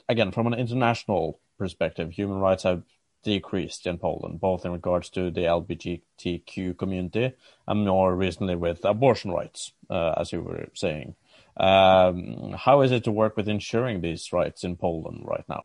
Again, 0.06 0.30
from 0.30 0.46
an 0.46 0.52
international 0.52 1.40
perspective, 1.58 2.10
human 2.10 2.38
rights 2.38 2.64
have 2.64 2.82
decreased 3.22 3.86
in 3.86 3.98
Poland, 3.98 4.40
both 4.40 4.64
in 4.64 4.72
regards 4.72 5.10
to 5.10 5.30
the 5.30 5.42
LGBTQ 5.42 6.76
community 6.76 7.32
and 7.66 7.86
more 7.86 8.14
recently 8.14 8.56
with 8.56 8.84
abortion 8.84 9.30
rights, 9.30 9.72
uh, 9.88 10.14
as 10.16 10.32
you 10.32 10.40
were 10.40 10.68
saying. 10.74 11.14
Um, 11.56 12.54
how 12.56 12.80
is 12.80 12.92
it 12.92 13.04
to 13.04 13.12
work 13.12 13.36
with 13.36 13.48
ensuring 13.48 14.00
these 14.00 14.32
rights 14.32 14.64
in 14.64 14.76
Poland 14.76 15.24
right 15.24 15.44
now? 15.48 15.64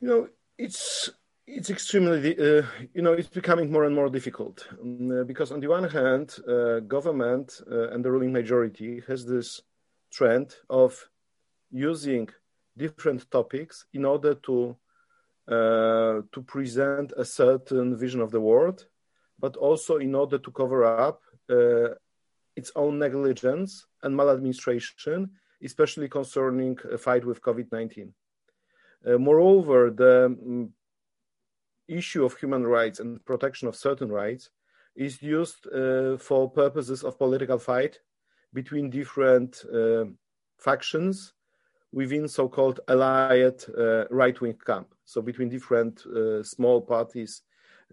You 0.00 0.08
know, 0.08 0.28
it's 0.56 1.10
it's 1.46 1.68
extremely, 1.68 2.38
uh, 2.38 2.62
you 2.94 3.02
know, 3.02 3.12
it's 3.12 3.28
becoming 3.28 3.70
more 3.70 3.84
and 3.84 3.94
more 3.94 4.08
difficult 4.08 4.66
um, 4.80 5.26
because 5.26 5.52
on 5.52 5.60
the 5.60 5.66
one 5.66 5.84
hand, 5.84 6.36
uh, 6.48 6.80
government 6.80 7.60
uh, 7.70 7.90
and 7.90 8.02
the 8.02 8.10
ruling 8.10 8.32
majority 8.32 9.02
has 9.06 9.26
this 9.26 9.60
trend 10.10 10.54
of 10.70 11.08
using 11.70 12.28
different 12.76 13.30
topics 13.30 13.84
in 13.92 14.04
order 14.04 14.34
to 14.34 14.76
uh, 15.48 16.22
to 16.32 16.42
present 16.46 17.12
a 17.16 17.24
certain 17.24 17.96
vision 17.96 18.20
of 18.20 18.30
the 18.30 18.40
world, 18.40 18.86
but 19.38 19.56
also 19.56 19.96
in 19.96 20.14
order 20.14 20.38
to 20.38 20.50
cover 20.50 20.84
up 20.84 21.22
uh, 21.50 21.94
its 22.56 22.70
own 22.76 22.98
negligence 22.98 23.86
and 24.02 24.16
maladministration, 24.16 25.30
especially 25.62 26.08
concerning 26.08 26.78
a 26.92 26.98
fight 26.98 27.24
with 27.24 27.42
COVID-19. 27.42 28.12
Uh, 29.06 29.18
moreover, 29.18 29.90
the 29.90 30.26
um, 30.26 30.72
issue 31.88 32.24
of 32.24 32.36
human 32.38 32.66
rights 32.66 33.00
and 33.00 33.22
protection 33.24 33.68
of 33.68 33.76
certain 33.76 34.10
rights 34.10 34.50
is 34.96 35.20
used 35.22 35.66
uh, 35.66 36.16
for 36.16 36.50
purposes 36.50 37.02
of 37.02 37.18
political 37.18 37.58
fight 37.58 38.00
between 38.52 38.88
different 38.88 39.64
uh, 39.74 40.04
factions 40.58 41.34
within 41.92 42.28
so-called 42.28 42.80
allied 42.88 43.62
uh, 43.76 44.06
right-wing 44.08 44.56
camp. 44.64 44.93
So 45.04 45.22
between 45.22 45.48
different 45.48 46.04
uh, 46.06 46.42
small 46.42 46.80
parties 46.80 47.42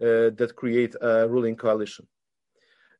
uh, 0.00 0.30
that 0.36 0.54
create 0.56 0.94
a 1.00 1.28
ruling 1.28 1.56
coalition. 1.56 2.06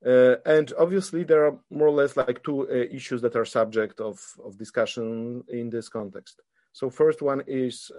Uh, 0.05 0.37
and 0.45 0.73
obviously, 0.79 1.23
there 1.25 1.47
are 1.47 1.59
more 1.71 1.89
or 1.89 1.93
less 1.93 2.17
like 2.17 2.43
two 2.43 2.69
issues 2.69 3.23
that 3.23 3.37
are 3.37 3.45
subject 3.45 4.01
of, 4.01 4.21
of 4.45 4.59
discussion 4.59 5.45
in 5.49 5.71
this 5.71 5.89
context. 5.89 6.43
So 6.73 6.91
first 6.91 7.23
one 7.23 7.43
is 7.47 7.91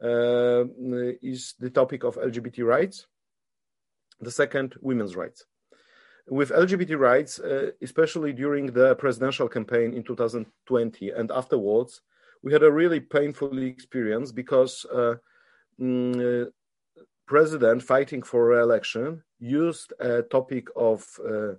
is 0.00 1.54
the 1.58 1.70
topic 1.70 2.04
of 2.04 2.16
LGBT 2.16 2.64
rights. 2.64 3.06
The 4.20 4.30
second, 4.30 4.76
women's 4.80 5.16
rights. 5.16 5.44
With 6.28 6.50
LGBT 6.50 6.98
rights, 6.98 7.38
uh, 7.38 7.70
especially 7.80 8.32
during 8.32 8.66
the 8.66 8.96
presidential 8.96 9.48
campaign 9.48 9.94
in 9.94 10.02
2020 10.02 11.10
and 11.10 11.30
afterwards, 11.30 12.00
we 12.42 12.52
had 12.52 12.62
a 12.62 12.70
really 12.72 13.00
painful 13.00 13.58
experience 13.58 14.32
because 14.32 14.86
uh, 14.92 15.14
mm, 15.80 16.46
president 17.26 17.82
fighting 17.82 18.22
for 18.22 18.48
re-election 18.48 19.22
used 19.38 19.92
a 20.00 20.22
topic 20.22 20.68
of 20.76 21.04
uh, 21.24 21.54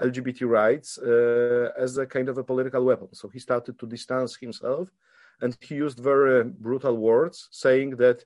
LGBT 0.00 0.48
rights 0.48 0.98
uh, 0.98 1.70
as 1.78 1.98
a 1.98 2.06
kind 2.06 2.28
of 2.28 2.38
a 2.38 2.44
political 2.44 2.84
weapon. 2.84 3.08
So 3.12 3.28
he 3.28 3.38
started 3.38 3.78
to 3.78 3.86
distance 3.86 4.36
himself 4.36 4.88
and 5.40 5.56
he 5.60 5.74
used 5.74 5.98
very 5.98 6.44
brutal 6.44 6.96
words 6.96 7.48
saying 7.50 7.96
that 7.96 8.24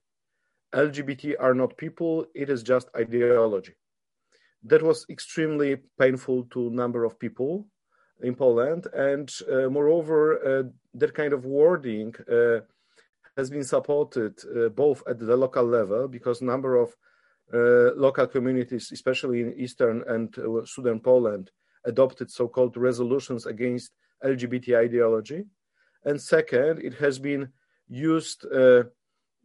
LGBT 0.75 1.34
are 1.38 1.54
not 1.54 1.76
people, 1.76 2.26
it 2.34 2.50
is 2.50 2.62
just 2.62 2.88
ideology. 2.96 3.75
That 4.64 4.82
was 4.82 5.06
extremely 5.08 5.76
painful 5.99 6.44
to 6.50 6.68
a 6.68 6.70
number 6.70 7.04
of 7.04 7.18
people 7.18 7.66
in 8.23 8.34
Poland, 8.34 8.87
and 8.94 9.30
uh, 9.52 9.68
moreover, 9.68 10.70
that 10.95 11.15
kind 11.15 11.33
of 11.33 11.45
wording 11.45 12.15
uh, 12.31 12.61
has 13.37 13.51
been 13.51 13.65
supported 13.65 14.35
uh, 14.45 14.69
both 14.69 15.03
at 15.09 15.19
the 15.19 15.37
local 15.37 15.65
level 15.65 16.09
because 16.09 16.41
a 16.41 16.45
number 16.45 16.77
of 16.77 16.95
uh, 17.53 17.95
local 17.97 18.27
communities, 18.27 18.91
especially 18.93 19.41
in 19.41 19.53
eastern 19.55 20.03
and 20.09 20.35
southern 20.67 21.01
Poland, 21.01 21.51
adopted 21.85 22.31
so-called 22.31 22.77
resolutions 22.77 23.47
against 23.47 23.93
LGBT 24.25 24.79
ideology 24.79 25.45
and 26.05 26.21
second, 26.21 26.81
it 26.81 26.95
has 26.95 27.19
been 27.19 27.49
used. 27.89 28.45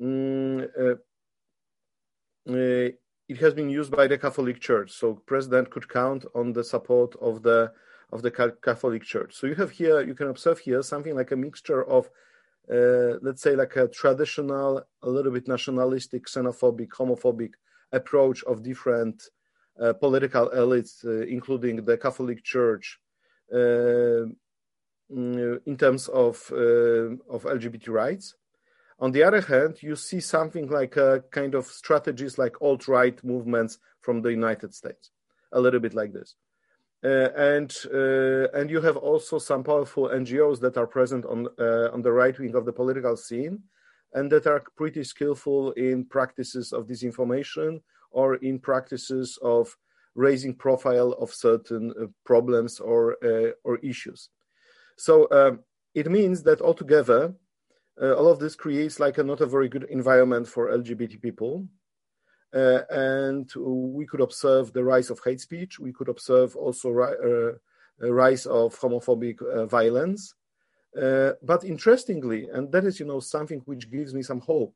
Mm, 0.02 0.98
it 2.46 3.38
has 3.38 3.54
been 3.54 3.70
used 3.70 3.92
by 3.92 4.08
the 4.08 4.18
Catholic 4.18 4.60
Church, 4.60 4.92
so 4.92 5.22
president 5.26 5.70
could 5.70 5.88
count 5.88 6.26
on 6.34 6.52
the 6.52 6.64
support 6.64 7.16
of 7.22 7.44
the 7.44 7.72
of 8.12 8.22
the 8.22 8.32
Catholic 8.32 9.04
Church. 9.04 9.36
So 9.36 9.48
you 9.48 9.56
have 9.56 9.72
here, 9.72 10.02
you 10.02 10.16
can 10.16 10.28
observe 10.28 10.60
here 10.60 10.82
something 10.82 11.16
like 11.16 11.32
a 11.32 11.36
mixture 11.36 11.84
of, 11.84 12.10
uh, 12.72 13.18
let's 13.22 13.42
say, 13.42 13.56
like 13.56 13.76
a 13.76 13.88
traditional, 13.88 14.84
a 15.02 15.10
little 15.10 15.32
bit 15.32 15.48
nationalistic, 15.48 16.26
xenophobic, 16.26 16.90
homophobic 16.90 17.52
approach 17.92 18.44
of 18.44 18.64
different 18.64 19.24
uh, 19.80 19.94
political 19.94 20.50
elites, 20.50 21.06
uh, 21.06 21.26
including 21.28 21.86
the 21.86 21.98
Catholic 21.98 22.44
Church, 22.44 23.00
Mm, 25.12 25.60
in 25.66 25.76
terms 25.76 26.08
of 26.08 26.52
uh, 26.52 27.16
of 27.34 27.44
LGBT 27.44 27.90
rights. 27.90 28.36
On 29.00 29.12
the 29.12 29.24
other 29.24 29.42
hand, 29.42 29.82
you 29.82 29.96
see 29.96 30.20
something 30.20 30.68
like 30.70 30.98
a 30.98 31.24
kind 31.32 31.56
of 31.56 31.66
strategies 31.66 32.38
like 32.38 32.62
alt-right 32.62 33.24
movements 33.24 33.80
from 34.02 34.22
the 34.22 34.30
United 34.30 34.76
States, 34.76 35.10
a 35.52 35.60
little 35.60 35.80
bit 35.80 35.96
like 35.96 36.14
this. 36.14 36.36
Uh, 37.02 37.30
and 37.38 37.74
uh, 37.94 38.50
and 38.54 38.70
you 38.70 38.82
have 38.82 38.98
also 38.98 39.40
some 39.40 39.64
powerful 39.64 40.10
NGOs 40.10 40.60
that 40.60 40.76
are 40.76 40.88
present 40.88 41.26
on 41.26 41.48
uh, 41.58 41.90
on 41.94 42.02
the 42.02 42.12
right 42.12 42.38
wing 42.38 42.56
of 42.56 42.66
the 42.66 42.74
political 42.74 43.16
scene, 43.16 43.64
and 44.14 44.30
that 44.32 44.48
are 44.48 44.64
pretty 44.76 45.04
skillful 45.04 45.72
in 45.72 46.04
practices 46.04 46.74
of 46.74 46.88
disinformation 46.88 47.80
or 48.12 48.36
in 48.36 48.60
practices 48.60 49.40
of 49.42 49.78
raising 50.16 50.54
profile 50.54 51.14
of 51.14 51.34
certain 51.34 51.94
uh, 52.02 52.06
problems 52.26 52.82
or 52.82 53.16
uh, 53.24 53.52
or 53.64 53.78
issues. 53.78 54.30
So 54.98 55.28
um, 55.32 55.60
it 55.96 56.12
means 56.12 56.44
that 56.44 56.62
altogether, 56.62 57.34
uh, 58.02 58.14
all 58.16 58.28
of 58.28 58.40
this 58.40 58.56
creates 58.56 59.00
like 59.00 59.18
a 59.18 59.24
not 59.24 59.40
a 59.40 59.46
very 59.46 59.70
good 59.70 59.86
environment 59.90 60.48
for 60.50 60.70
LGBT 60.70 61.22
people. 61.22 61.66
Uh, 62.54 62.82
and 62.90 63.52
we 63.56 64.06
could 64.06 64.22
observe 64.22 64.74
the 64.74 64.84
rise 64.84 65.10
of 65.10 65.20
hate 65.24 65.42
speech. 65.42 65.80
We 65.80 65.94
could 65.94 66.10
observe 66.10 66.56
also 66.56 66.90
ri- 66.90 67.20
uh, 67.24 68.08
a 68.08 68.12
rise 68.14 68.46
of 68.46 68.80
homophobic 68.80 69.42
uh, 69.42 69.66
violence. 69.66 70.34
Uh, 71.00 71.34
but 71.44 71.64
interestingly, 71.64 72.48
and 72.50 72.72
that 72.72 72.86
is, 72.86 73.00
you 73.00 73.06
know, 73.06 73.20
something 73.20 73.62
which 73.66 73.92
gives 73.92 74.14
me 74.14 74.24
some 74.24 74.40
hope, 74.42 74.74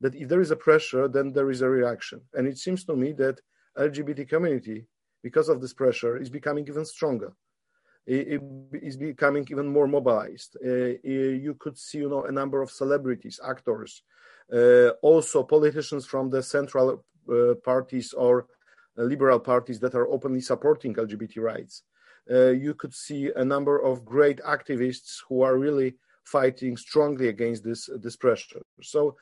that 0.00 0.14
if 0.14 0.28
there 0.28 0.40
is 0.42 0.50
a 0.50 0.56
pressure, 0.56 1.08
then 1.08 1.32
there 1.32 1.50
is 1.50 1.62
a 1.62 1.68
reaction. 1.68 2.20
And 2.34 2.46
it 2.46 2.58
seems 2.58 2.84
to 2.84 2.96
me 2.96 3.12
that 3.12 3.40
LGBT 3.78 4.28
community, 4.28 4.86
because 5.22 5.48
of 5.48 5.60
this 5.60 5.72
pressure, 5.72 6.18
is 6.18 6.28
becoming 6.28 6.68
even 6.68 6.84
stronger 6.84 7.32
It 8.06 8.42
is 8.82 8.96
becoming 8.98 9.46
even 9.50 9.68
more 9.68 9.86
mobilized. 9.88 10.56
Uh, 10.62 10.98
you 11.02 11.56
could 11.58 11.78
see, 11.78 11.98
you 11.98 12.10
know, 12.10 12.24
a 12.24 12.32
number 12.32 12.60
of 12.60 12.70
celebrities, 12.70 13.40
actors, 13.42 14.02
uh, 14.52 14.90
also 15.00 15.42
politicians 15.42 16.04
from 16.06 16.28
the 16.30 16.42
central 16.42 16.90
uh, 16.90 16.96
parties 17.64 18.12
or 18.12 18.46
liberal 18.96 19.40
parties 19.40 19.80
that 19.80 19.94
are 19.94 20.08
openly 20.08 20.40
supporting 20.40 20.94
LGBT 20.94 21.38
rights. 21.38 21.82
you 22.66 22.74
could 22.74 22.94
see 22.94 23.30
a 23.36 23.44
number 23.44 23.76
of 23.78 24.04
great 24.04 24.38
activists 24.56 25.22
who 25.28 25.42
are 25.42 25.58
really 25.58 25.96
fighting 26.24 26.76
strongly 26.76 27.28
against 27.28 27.62
this 27.64 27.90
this 28.04 28.16
pressure. 28.16 28.62
So, 28.82 29.16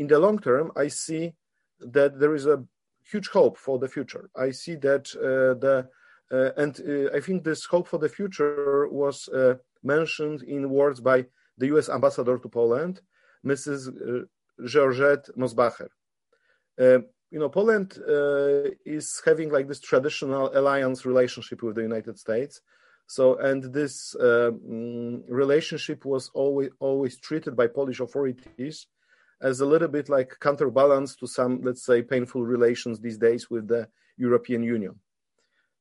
in 0.00 0.06
the 0.06 0.18
long 0.18 0.38
term, 0.38 0.72
I 0.76 0.88
see 0.88 1.34
that 1.80 2.18
there 2.20 2.34
is 2.34 2.46
a 2.46 2.64
huge 3.10 3.28
hope 3.28 3.56
for 3.58 3.78
the 3.78 3.88
future. 3.88 4.30
I 4.46 4.52
see 4.52 4.76
that 4.76 5.04
the 5.62 5.88
uh, 6.32 6.50
and 6.56 6.80
uh, 6.80 7.16
I 7.16 7.20
think 7.20 7.44
this 7.44 7.64
hope 7.64 7.86
for 7.88 7.98
the 7.98 8.08
future 8.08 8.88
was 8.88 9.28
uh, 9.28 9.54
mentioned 9.82 10.42
in 10.42 10.70
words 10.70 11.00
by 11.00 11.26
the 11.58 11.66
US 11.76 11.88
ambassador 11.88 12.38
to 12.38 12.48
Poland, 12.48 13.00
Mrs. 13.44 14.26
Georgette 14.64 15.28
Mosbacher. 15.36 15.88
Uh, 16.80 16.98
you 17.30 17.38
know, 17.40 17.48
Poland 17.48 17.98
uh, 18.08 18.70
is 18.86 19.20
having 19.24 19.50
like 19.50 19.66
this 19.68 19.80
traditional 19.80 20.56
alliance 20.56 21.04
relationship 21.04 21.62
with 21.62 21.74
the 21.74 21.82
United 21.82 22.18
States. 22.18 22.60
So, 23.06 23.36
and 23.36 23.72
this 23.72 24.16
um, 24.20 25.24
relationship 25.28 26.04
was 26.04 26.30
always 26.32 26.70
always 26.78 27.18
treated 27.18 27.54
by 27.56 27.66
Polish 27.66 28.00
authorities 28.00 28.86
as 29.42 29.60
a 29.60 29.66
little 29.66 29.88
bit 29.88 30.08
like 30.08 30.38
counterbalance 30.40 31.16
to 31.16 31.26
some, 31.26 31.60
let's 31.62 31.84
say, 31.84 32.02
painful 32.02 32.44
relations 32.44 33.00
these 33.00 33.18
days 33.18 33.50
with 33.50 33.68
the 33.68 33.88
European 34.16 34.62
Union. 34.62 34.94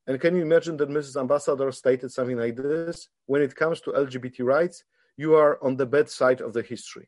And 0.06 0.20
can 0.20 0.36
you 0.36 0.42
imagine 0.42 0.76
that 0.78 0.90
Mrs. 0.90 1.20
Ambassador 1.20 1.72
stated 1.72 2.12
something 2.12 2.38
like 2.38 2.58
this? 2.58 3.08
When 3.26 3.42
it 3.42 3.56
comes 3.56 3.80
to 3.82 3.92
LGBT 3.92 4.44
rights, 4.44 4.84
you 5.16 5.36
are 5.36 5.64
on 5.64 5.78
the 5.78 5.86
bad 5.86 6.10
side 6.10 6.42
of 6.42 6.52
the 6.52 6.62
history. 6.62 7.08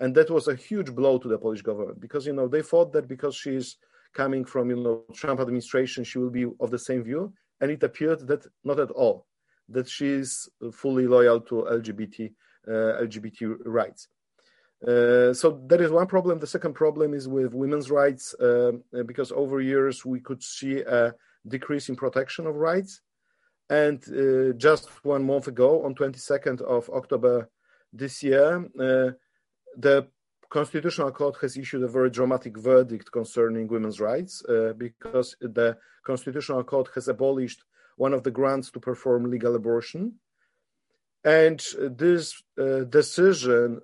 And 0.00 0.14
that 0.14 0.30
was 0.30 0.48
a 0.48 0.54
huge 0.54 0.94
blow 0.94 1.18
to 1.18 1.28
the 1.28 1.38
Polish 1.38 1.62
government 1.62 2.00
because, 2.00 2.26
you 2.26 2.32
know, 2.32 2.48
they 2.48 2.62
thought 2.62 2.92
that 2.92 3.06
because 3.08 3.36
she's 3.36 3.76
coming 4.12 4.44
from, 4.44 4.70
you 4.70 4.76
know, 4.76 5.04
Trump 5.14 5.40
administration, 5.40 6.04
she 6.04 6.18
will 6.18 6.30
be 6.30 6.46
of 6.60 6.70
the 6.70 6.78
same 6.78 7.02
view. 7.04 7.32
And 7.60 7.70
it 7.70 7.82
appeared 7.82 8.26
that 8.26 8.46
not 8.64 8.80
at 8.80 8.90
all, 8.90 9.26
that 9.68 9.88
she 9.88 10.06
is 10.06 10.48
fully 10.72 11.06
loyal 11.06 11.40
to 11.42 11.66
LGBT, 11.70 12.32
uh, 12.66 12.70
LGBT 13.02 13.56
rights. 13.64 14.08
Uh, 14.86 15.32
so 15.32 15.62
that 15.66 15.80
is 15.80 15.90
one 15.90 16.06
problem. 16.06 16.38
The 16.38 16.46
second 16.46 16.74
problem 16.74 17.14
is 17.14 17.28
with 17.28 17.54
women's 17.54 17.90
rights, 17.90 18.34
uh, 18.34 18.72
because 19.06 19.32
over 19.32 19.60
years 19.60 20.04
we 20.04 20.20
could 20.20 20.42
see 20.42 20.80
a 20.80 21.14
decrease 21.46 21.88
in 21.88 21.96
protection 21.96 22.46
of 22.46 22.56
rights. 22.56 23.00
And 23.70 24.02
uh, 24.08 24.52
just 24.56 24.88
one 25.04 25.24
month 25.24 25.48
ago, 25.48 25.84
on 25.84 25.94
22nd 25.94 26.60
of 26.62 26.90
October 26.90 27.48
this 27.92 28.22
year, 28.22 28.68
uh, 28.78 29.12
the 29.76 30.08
Constitutional 30.50 31.10
Court 31.10 31.36
has 31.40 31.56
issued 31.56 31.82
a 31.82 31.88
very 31.88 32.10
dramatic 32.10 32.56
verdict 32.56 33.10
concerning 33.10 33.66
women's 33.66 34.00
rights 34.00 34.44
uh, 34.48 34.72
because 34.76 35.36
the 35.40 35.76
Constitutional 36.04 36.62
Court 36.64 36.88
has 36.94 37.08
abolished 37.08 37.64
one 37.96 38.12
of 38.12 38.22
the 38.22 38.30
grants 38.30 38.70
to 38.70 38.80
perform 38.80 39.30
legal 39.30 39.54
abortion. 39.54 40.14
And 41.24 41.62
this 41.76 42.42
decision 42.90 43.80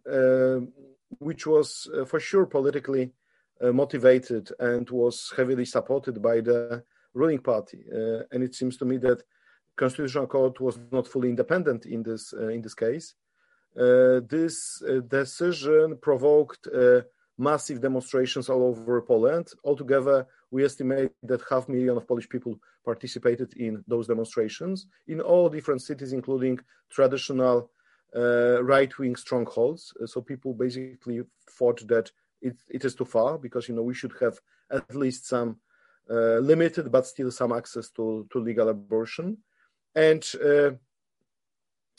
which 1.19 1.47
was 1.47 1.89
uh, 1.97 2.05
for 2.05 2.21
sure 2.21 2.47
politically 2.47 3.13
uh, 3.61 3.73
motivated 3.73 4.51
and 4.59 4.89
was 4.91 5.33
heavily 5.37 5.65
supported 5.65 6.23
by 6.23 6.41
the 6.41 6.83
ruling 7.15 7.41
party. 7.41 7.85
Uh, 7.93 8.23
and 8.31 8.43
it 8.43 8.55
seems 8.55 8.77
to 8.77 8.85
me 8.85 8.97
that 8.99 9.23
constitutional 9.77 10.27
court 10.27 10.61
was 10.61 10.79
not 10.93 11.09
fully 11.09 11.29
independent 11.29 11.87
in 11.87 12.03
this 12.03 12.33
in 12.33 12.63
this 12.63 12.75
case. 12.75 13.15
This 13.75 14.83
decision 15.09 15.97
provoked 16.01 16.69
massive 17.39 17.81
demonstrations 17.81 18.49
all 18.49 18.63
over 18.63 19.01
Poland. 19.01 19.49
Altogether, 19.65 20.27
we 20.51 20.65
estimate 20.65 21.13
that 21.23 21.43
half 21.49 21.69
million 21.69 21.97
of 21.97 22.07
Polish 22.07 22.29
people 22.29 22.59
participated 22.85 23.55
in 23.57 23.83
those 23.87 24.07
demonstrations 24.07 24.87
in 25.09 25.21
all 25.21 25.49
different 25.49 25.83
cities, 25.83 26.13
including 26.13 26.59
traditional 26.91 27.71
uh, 28.17 28.63
right-wing 28.63 29.17
strongholds. 29.17 29.95
Uh, 30.03 30.07
so 30.07 30.21
people 30.21 30.53
basically 30.53 31.23
thought 31.49 31.87
that 31.89 32.11
it, 32.43 32.57
it 32.69 32.85
is 32.85 32.95
too 32.95 33.05
far 33.05 33.39
because 33.39 33.69
you 33.69 33.75
know 33.75 33.83
we 33.83 33.95
should 33.95 34.13
have 34.21 34.39
at 34.71 34.95
least 34.97 35.27
some 35.27 35.57
uh, 36.11 36.39
limited 36.39 36.91
but 36.91 37.07
still 37.07 37.31
some 37.31 37.53
access 37.53 37.91
to, 37.91 38.27
to 38.33 38.39
legal 38.39 38.69
abortion. 38.69 39.39
And 39.95 40.25
uh, 40.45 40.49
uh, 40.49 40.71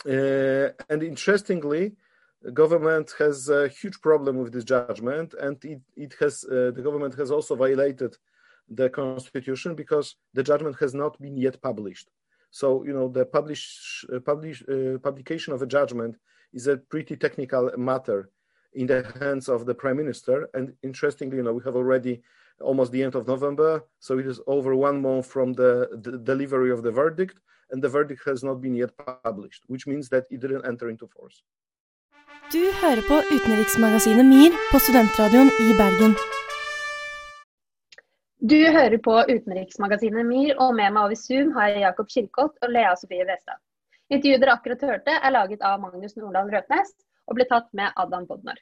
and 0.05 1.03
interestingly, 1.03 1.95
the 2.41 2.51
government 2.51 3.13
has 3.19 3.49
a 3.49 3.67
huge 3.67 4.01
problem 4.01 4.37
with 4.37 4.51
this 4.51 4.63
judgment, 4.63 5.33
and 5.39 5.63
it, 5.63 5.81
it 5.95 6.15
has 6.19 6.43
uh, 6.45 6.71
the 6.75 6.81
government 6.81 7.15
has 7.15 7.29
also 7.29 7.55
violated 7.55 8.17
the 8.69 8.89
constitution 8.89 9.75
because 9.75 10.15
the 10.33 10.43
judgment 10.43 10.77
has 10.79 10.93
not 10.93 11.19
been 11.21 11.37
yet 11.37 11.61
published. 11.61 12.09
So 12.49 12.83
you 12.83 12.93
know 12.93 13.07
the 13.07 13.25
publish, 13.25 14.05
uh, 14.13 14.19
publish 14.19 14.63
uh, 14.63 14.97
publication 14.99 15.53
of 15.53 15.61
a 15.61 15.67
judgment 15.67 16.17
is 16.53 16.67
a 16.67 16.77
pretty 16.77 17.15
technical 17.15 17.71
matter 17.77 18.29
in 18.73 18.87
the 18.87 19.03
hands 19.19 19.47
of 19.47 19.65
the 19.65 19.75
prime 19.75 19.97
minister. 19.97 20.49
And 20.53 20.73
interestingly, 20.81 21.37
you 21.37 21.43
know 21.43 21.53
we 21.53 21.63
have 21.63 21.75
already 21.75 22.23
almost 22.61 22.91
the 22.91 23.03
end 23.03 23.15
of 23.15 23.27
November, 23.27 23.83
so 23.99 24.19
it 24.19 24.27
is 24.27 24.39
over 24.47 24.75
one 24.75 25.01
month 25.01 25.27
from 25.27 25.53
the, 25.53 25.87
the 26.03 26.17
delivery 26.17 26.71
of 26.71 26.83
the 26.83 26.91
verdict, 26.91 27.37
and 27.71 27.81
the 27.81 27.89
verdict 27.89 28.21
has 28.25 28.43
not 28.43 28.61
been 28.61 28.75
yet 28.75 28.91
published, 29.23 29.63
which 29.67 29.87
means 29.87 30.09
that 30.09 30.25
it 30.29 30.39
didn't 30.41 30.65
enter 30.65 30.89
into 30.89 31.07
force. 31.07 31.43
Du 32.51 32.63
hører 32.81 33.01
på 33.07 33.17
utenriksmagasinet 33.35 34.25
MIR 34.25 34.55
på 34.71 34.79
studentradioen 34.79 35.47
i 35.65 35.67
Bergen. 35.81 36.15
Du 38.51 38.59
hører 38.75 38.97
på 38.97 39.13
utenriksmagasinet 39.29 40.25
MIR, 40.25 40.57
og 40.59 40.75
med 40.75 40.91
meg 40.91 41.03
over 41.05 41.15
Zoom 41.15 41.53
har 41.55 41.71
jeg 41.71 41.85
Jakob 41.85 42.09
Kirkholt 42.09 42.57
og 42.65 42.73
Lea 42.75 42.95
Sofie 42.99 43.27
Westad. 43.29 43.61
Intervjuet 44.11 44.43
dere 44.43 44.57
akkurat 44.57 44.83
hørte, 44.89 45.15
er 45.15 45.31
laget 45.31 45.63
av 45.63 45.79
Magnus 45.79 46.17
Nordahl 46.19 46.51
Røtnes 46.51 46.91
og 47.29 47.37
ble 47.37 47.47
tatt 47.47 47.69
med 47.77 47.95
Adam 47.95 48.27
Bodnar. 48.27 48.59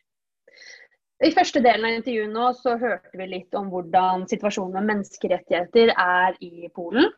I 1.19 1.33
første 1.35 1.59
delen 1.59 1.83
av 1.83 1.97
intervjuet 1.97 2.31
nå 2.31 2.51
så 2.55 2.77
hørte 2.79 3.17
vi 3.19 3.25
litt 3.27 3.55
om 3.59 3.67
hvordan 3.73 4.23
situasjonen 4.31 4.77
med 4.77 4.93
menneskerettigheter 4.93 5.91
er 5.91 6.37
i 6.45 6.69
Polen. 6.75 7.09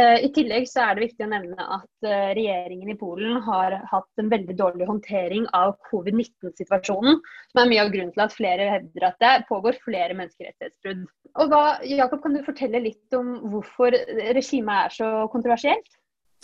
Eh, 0.00 0.24
I 0.26 0.28
tillegg 0.36 0.66
så 0.68 0.82
er 0.84 0.96
det 0.96 1.06
viktig 1.06 1.24
å 1.24 1.30
nevne 1.30 1.64
at 1.78 2.06
eh, 2.08 2.32
regjeringen 2.36 2.92
i 2.92 2.96
Polen 3.00 3.40
har 3.46 3.78
hatt 3.88 4.20
en 4.20 4.28
veldig 4.32 4.56
dårlig 4.58 4.88
håndtering 4.88 5.46
av 5.56 5.74
covid-19-situasjonen, 5.88 7.20
som 7.52 7.62
er 7.62 7.70
mye 7.72 7.86
av 7.86 7.92
grunnen 7.94 8.12
til 8.14 8.24
at 8.24 8.36
flere 8.36 8.68
hevder 8.74 9.08
at 9.08 9.18
det 9.24 9.32
pågår 9.48 9.80
flere 9.84 10.16
menneskerettighetsbrudd. 10.20 11.06
Og 11.40 11.52
hva, 11.52 11.62
Jakob, 11.88 12.20
Kan 12.24 12.36
du 12.36 12.44
fortelle 12.44 12.84
litt 12.84 13.16
om 13.16 13.32
hvorfor 13.52 13.96
regimet 14.36 14.84
er 14.84 14.96
så 15.00 15.10
kontroversielt? 15.32 15.88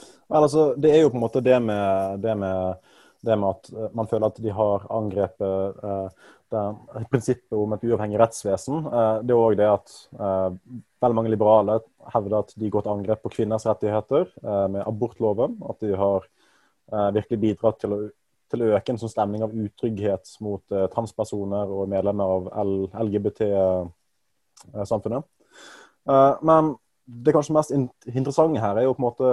Vel, 0.01 0.41
altså, 0.41 0.73
det 0.81 0.93
er 0.93 1.05
jo 1.05 1.13
på 1.13 1.21
en 1.21 1.27
måte 1.27 1.45
det 1.45 1.61
med, 1.63 2.21
det 2.25 2.35
med, 2.41 2.93
det 3.25 3.37
med 3.41 3.49
at 3.51 3.73
eh, 3.73 3.91
man 3.97 4.09
føler 4.11 4.27
at 4.29 4.43
de 4.43 4.51
har 4.55 4.87
angrepet 4.93 5.85
eh, 5.85 6.09
det 6.55 6.63
prinsippet 7.11 7.59
om 7.59 7.73
et 7.75 7.85
uavhengig 7.89 8.21
rettsvesen. 8.21 8.77
Eh, 8.87 9.17
det 9.27 9.33
er 9.35 9.41
òg 9.41 9.55
det 9.59 9.69
at 9.71 9.89
veldig 11.05 11.19
mange 11.19 11.33
liberale 11.33 11.75
hevder 12.15 12.37
at 12.39 12.51
de 12.61 12.73
går 12.73 12.83
til 12.85 12.95
angrep 12.95 13.21
på 13.25 13.35
kvinners 13.35 13.67
rettigheter 13.69 14.25
med 14.73 14.83
abortloven. 14.87 15.53
At 15.69 15.79
de 15.85 15.91
har 15.99 16.21
virkelig 17.13 17.39
bidratt 17.43 17.79
til 17.83 17.91
å, 17.93 17.99
til 18.53 18.61
å 18.63 18.71
øke 18.79 18.91
en 18.93 19.01
sånn 19.03 19.13
stemning 19.13 19.43
av 19.45 19.53
utrygghet 19.53 20.25
mot 20.45 20.65
transpersoner 20.95 21.67
og 21.77 21.91
medlemmer 21.93 22.27
av 22.37 22.43
LGBT-samfunnet. 23.05 25.25
Men 26.49 26.65
det 27.05 27.35
kanskje 27.37 27.55
mest 27.57 27.73
interessante 27.75 28.63
her 28.63 28.79
er 28.81 28.87
jo 28.87 28.95
på 28.97 29.03
en 29.03 29.07
måte 29.07 29.33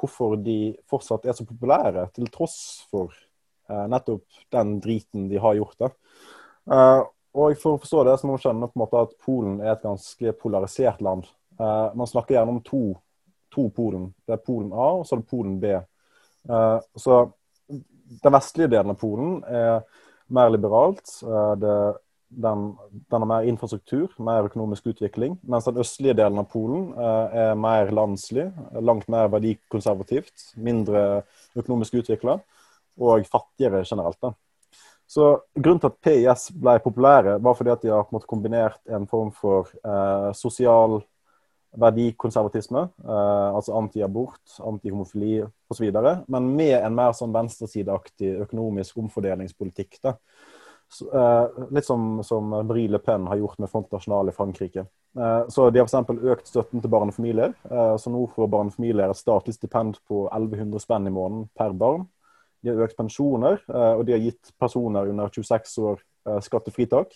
hvorfor 0.00 0.38
de 0.40 0.74
fortsatt 0.88 1.26
er 1.28 1.36
så 1.36 1.44
populære, 1.44 2.06
til 2.16 2.30
tross 2.32 2.86
for 2.88 3.12
nettopp 3.68 4.40
den 4.54 4.78
driten 4.80 5.26
de 5.28 5.40
har 5.42 5.58
gjort. 5.58 5.92
Uh, 6.66 7.06
og 7.36 7.58
For 7.60 7.76
å 7.76 7.80
forstå 7.80 8.04
det, 8.08 8.16
så 8.18 8.26
må 8.26 8.36
man 8.36 8.42
skjønne 8.42 8.68
på 8.70 8.78
en 8.78 8.82
måte 8.82 9.02
at 9.06 9.16
Polen 9.22 9.58
er 9.60 9.74
et 9.74 9.84
ganske 9.84 10.32
polarisert 10.40 11.02
land. 11.04 11.26
Uh, 11.60 11.92
man 11.96 12.08
snakker 12.08 12.38
gjerne 12.38 12.56
om 12.56 12.62
to, 12.64 12.82
to, 13.52 13.68
Polen. 13.76 14.08
Det 14.26 14.36
er 14.36 14.44
Polen 14.44 14.72
A, 14.72 14.88
og 15.00 15.06
så 15.06 15.16
er 15.16 15.22
det 15.22 15.30
Polen 15.30 15.58
B. 15.62 15.74
Uh, 16.48 16.78
så 16.96 17.26
Den 18.22 18.36
vestlige 18.36 18.70
delen 18.70 18.94
av 18.94 18.98
Polen 19.00 19.40
er 19.50 19.80
mer 20.30 20.50
liberalt. 20.50 21.10
Det, 21.58 21.72
den, 22.28 22.64
den, 22.90 23.20
har 23.22 23.28
mer 23.30 23.46
infrastruktur, 23.48 24.12
mer 24.18 24.48
økonomisk 24.48 24.86
utvikling. 24.92 25.36
Mens 25.46 25.68
den 25.68 25.78
østlige 25.82 26.16
delen 26.18 26.40
av 26.42 26.48
Polen 26.50 26.88
er 26.98 27.54
mer 27.58 27.92
landslig, 27.94 28.48
langt 28.82 29.08
mer 29.12 29.30
verdikonservativt, 29.32 30.50
mindre 30.58 31.22
økonomisk 31.56 32.00
utvikla 32.02 32.38
og 32.96 33.28
fattigere 33.30 33.84
generelt. 33.84 34.18
da. 34.22 34.32
Så 35.06 35.40
Grunnen 35.54 35.80
til 35.80 35.92
at 35.92 36.00
PIS 36.02 36.48
ble 36.50 36.78
populære, 36.82 37.36
var 37.42 37.54
fordi 37.54 37.70
at 37.70 37.84
de 37.84 37.92
har 37.94 38.08
måte 38.10 38.26
kombinert 38.26 38.80
en 38.90 39.06
form 39.06 39.30
for 39.34 39.70
eh, 39.84 40.32
sosial 40.34 40.98
verdikonservatisme, 41.76 42.88
eh, 43.04 43.48
altså 43.54 43.76
anti-abort, 43.78 44.42
anti-homofili 44.58 45.44
osv., 45.70 45.92
men 46.26 46.50
med 46.56 46.74
en 46.80 46.96
mer 46.96 47.14
sånn 47.14 47.34
venstresideaktig 47.34 48.32
økonomisk 48.46 48.98
omfordelingspolitikk. 49.04 50.00
da. 50.02 50.16
Så, 50.92 51.08
eh, 51.10 51.66
litt 51.74 51.84
som, 51.84 52.22
som 52.24 52.52
Brie 52.68 52.88
Le 52.88 52.98
Pen 52.98 53.26
har 53.26 53.36
gjort 53.36 53.58
med 53.58 53.70
Front 53.70 53.92
National 53.92 54.28
i 54.28 54.32
Frankrike. 54.32 54.86
Eh, 55.18 55.48
så 55.48 55.70
De 55.70 55.78
har 55.78 55.86
f.eks. 55.86 56.22
økt 56.22 56.48
støtten 56.50 56.82
til 56.82 56.92
barnefamilier. 56.92 57.54
Eh, 57.70 57.94
så 57.96 58.12
nå 58.12 58.26
får 58.34 58.50
barnefamilier 58.52 59.10
et 59.10 59.18
statlig 59.20 59.56
stipend 59.56 59.98
på 60.08 60.26
1100 60.28 60.82
spenn 60.82 61.08
i 61.08 61.14
måneden 61.14 61.48
per 61.56 61.72
barn. 61.72 62.06
De 62.62 62.72
har 62.72 62.84
økt 62.86 62.98
pensjoner, 62.98 63.60
eh, 63.68 63.94
og 63.96 64.04
de 64.06 64.16
har 64.16 64.24
gitt 64.24 64.52
personer 64.60 65.12
under 65.12 65.32
26 65.32 65.78
år 65.78 66.04
skattefritak. 66.42 67.12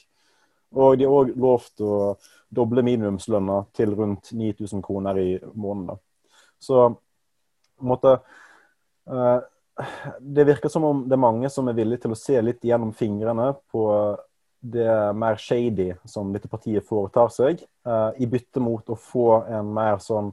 Og 0.79 0.99
de 0.99 1.07
har 1.09 1.13
òg 1.13 1.33
lovt 1.35 1.83
å 1.83 1.95
doble 2.55 2.85
minimumslønna 2.87 3.65
til 3.75 3.97
rundt 3.99 4.31
9000 4.31 4.85
kroner 4.87 5.19
i 5.19 5.31
måneden. 5.59 5.99
Så 6.63 6.93
på 6.95 7.83
en 7.83 7.91
måte 7.91 8.13
Det 10.21 10.47
virker 10.49 10.73
som 10.73 10.85
om 10.85 11.05
det 11.09 11.17
er 11.17 11.23
mange 11.23 11.51
som 11.53 11.69
er 11.69 11.79
villige 11.79 12.05
til 12.05 12.15
å 12.15 12.19
se 12.19 12.41
litt 12.43 12.65
gjennom 12.65 12.93
fingrene 12.97 13.53
på 13.73 13.85
det 14.61 14.93
mer 15.17 15.39
shady 15.41 15.95
som 16.05 16.35
dette 16.35 16.51
partiet 16.53 16.85
foretar 16.85 17.31
seg, 17.33 17.63
i 18.21 18.27
bytte 18.29 18.61
mot 18.61 18.93
å 18.93 18.99
få 18.99 19.39
en 19.49 19.71
mer 19.73 20.03
sånn 20.05 20.29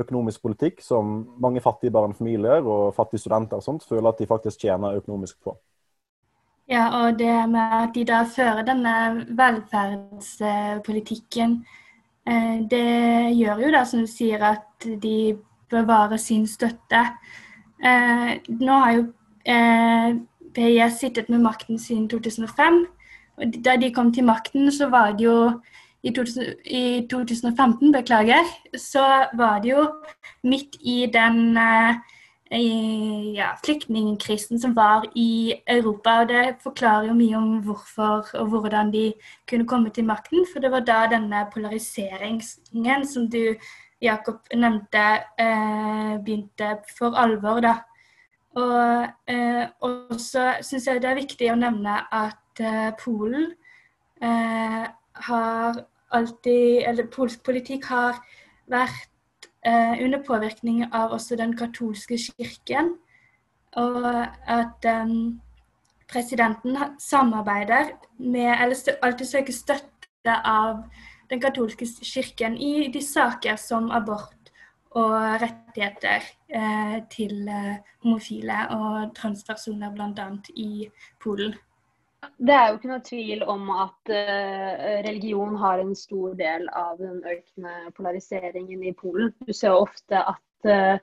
økonomisk 0.00 0.40
politikk 0.42 0.80
som 0.84 1.26
mange 1.40 1.60
fattige 1.64 1.92
barnefamilier 1.92 2.64
og 2.64 2.94
fattige 2.96 3.20
studenter 3.24 3.56
og 3.60 3.64
sånt 3.64 3.84
føler 3.88 4.08
at 4.10 4.18
de 4.20 4.26
faktisk 4.28 4.60
tjener 4.64 4.96
økonomisk 5.00 5.36
på. 5.44 5.56
Ja, 6.66 7.02
og 7.02 7.18
det 7.18 7.48
med 7.48 7.72
at 7.78 7.94
de 7.94 8.04
da 8.08 8.24
fører 8.26 8.62
denne 8.66 9.24
velferdspolitikken, 9.38 11.64
eh, 12.26 12.60
det 12.66 13.34
gjør 13.38 13.58
jo 13.62 13.70
da, 13.70 13.84
som 13.86 14.00
du 14.02 14.06
sier, 14.10 14.42
at 14.42 14.82
de 14.82 15.38
bevarer 15.70 16.18
sin 16.18 16.46
støtte. 16.46 17.14
Eh, 17.84 18.36
nå 18.48 18.72
har 18.72 18.92
jo 18.92 19.06
eh, 19.44 20.16
PIS 20.56 21.00
sittet 21.00 21.28
med 21.28 21.44
makten 21.44 21.78
siden 21.78 22.08
2005. 22.08 22.86
og 23.36 23.52
Da 23.64 23.76
de 23.76 23.92
kom 23.94 24.12
til 24.12 24.24
makten, 24.24 24.72
så 24.72 24.88
var 24.88 25.12
det 25.12 25.24
jo 25.24 25.60
i, 26.02 26.10
2000, 26.10 26.44
i 26.64 27.06
2015, 27.10 27.92
beklager, 27.92 28.44
så 28.76 29.26
var 29.36 29.58
det 29.58 29.70
jo 29.70 29.86
midt 30.42 30.76
i 30.80 31.06
den 31.12 31.56
eh, 31.56 31.94
ja, 33.34 33.48
flyktningkrisen 33.64 34.60
som 34.60 34.76
var 34.76 35.04
i 35.14 35.54
Europa. 35.66 36.20
og 36.20 36.28
Det 36.28 36.54
forklarer 36.62 37.08
jo 37.08 37.14
mye 37.14 37.36
om 37.36 37.58
hvorfor 37.62 38.28
og 38.34 38.46
hvordan 38.46 38.92
de 38.92 39.12
kunne 39.48 39.66
komme 39.66 39.90
til 39.90 40.04
makten. 40.04 40.46
For 40.52 40.60
det 40.60 40.70
var 40.70 40.80
da 40.80 41.06
denne 41.10 41.46
polariseringen 41.52 43.06
som 43.06 43.30
du, 43.30 43.56
Jakob, 44.02 44.40
nevnte, 44.54 45.24
eh, 45.38 46.18
begynte 46.24 46.82
for 46.98 47.16
alvor. 47.16 47.60
da. 47.60 47.74
Og 48.56 49.08
eh, 49.26 49.66
også 49.80 50.62
syns 50.62 50.86
jeg 50.86 51.02
det 51.02 51.10
er 51.10 51.20
viktig 51.20 51.50
å 51.52 51.56
nevne 51.60 52.00
at 52.12 52.60
eh, 52.60 52.92
Polen 53.00 53.52
har 54.16 55.76
alltid 56.16 56.86
Eller 56.88 57.08
polsk 57.12 57.42
politikk 57.44 57.84
har 57.84 58.16
vært 58.72 59.10
under 59.66 60.22
påvirkning 60.24 60.86
av 60.94 61.12
også 61.12 61.36
den 61.36 61.52
katolske 61.56 62.16
kirken. 62.16 62.94
Og 63.76 64.06
at 64.48 64.88
um, 64.88 65.42
presidenten 66.08 66.78
samarbeider 66.98 67.92
med 68.18 68.54
Eller 68.62 68.96
alltid 69.02 69.26
søker 69.26 69.52
støtte 69.52 70.38
av 70.44 70.86
den 71.30 71.42
katolske 71.42 71.86
kirken 72.02 72.56
i 72.56 72.88
de 72.92 73.02
saker 73.02 73.56
som 73.60 73.90
abort 73.94 74.36
og 74.96 75.42
rettigheter 75.42 76.24
eh, 76.48 76.96
til 77.12 77.48
eh, 77.52 77.76
homofile 78.04 78.58
og 78.72 79.14
transpersoner, 79.16 79.92
bl.a. 79.92 80.28
i 80.56 80.88
Polen. 81.22 81.54
Det 82.36 82.54
er 82.54 82.68
jo 82.68 82.74
ikke 82.78 82.88
noe 82.90 83.04
tvil 83.06 83.42
om 83.46 83.68
at 83.70 84.10
uh, 84.10 84.72
religion 85.06 85.56
har 85.60 85.78
en 85.78 85.94
stor 85.94 86.34
del 86.38 86.68
av 86.74 86.98
den 86.98 87.20
økende 87.22 87.90
polariseringen 87.94 88.82
i 88.82 88.92
Polen. 88.96 89.32
Du 89.46 89.52
ser 89.54 89.68
jo 89.74 89.84
ofte 89.84 90.16
at 90.32 90.66
uh, 90.66 90.98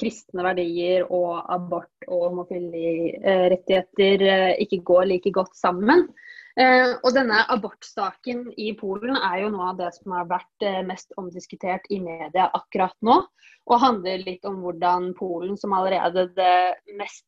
kristne 0.00 0.42
verdier 0.46 1.06
og 1.12 1.44
abort 1.52 2.08
og 2.08 2.30
homofilirettigheter 2.30 4.16
uh, 4.26 4.52
ikke 4.64 4.80
går 4.90 5.04
like 5.12 5.30
godt 5.36 5.54
sammen. 5.56 6.08
Og 6.56 7.10
denne 7.12 7.42
abortsaken 7.52 8.46
i 8.56 8.70
Polen 8.78 9.18
er 9.18 9.42
jo 9.42 9.50
noe 9.52 9.66
av 9.74 9.80
det 9.80 9.90
som 9.92 10.14
har 10.16 10.28
vært 10.30 10.64
mest 10.88 11.12
omdiskutert 11.20 11.84
i 11.92 11.98
media 12.00 12.46
akkurat 12.56 12.96
nå. 13.04 13.18
Og 13.66 13.82
handler 13.82 14.24
litt 14.24 14.46
om 14.48 14.62
hvordan 14.62 15.10
Polen, 15.18 15.58
som 15.60 15.74
allerede 15.76 16.30
det 16.38 16.56
mest 16.96 17.26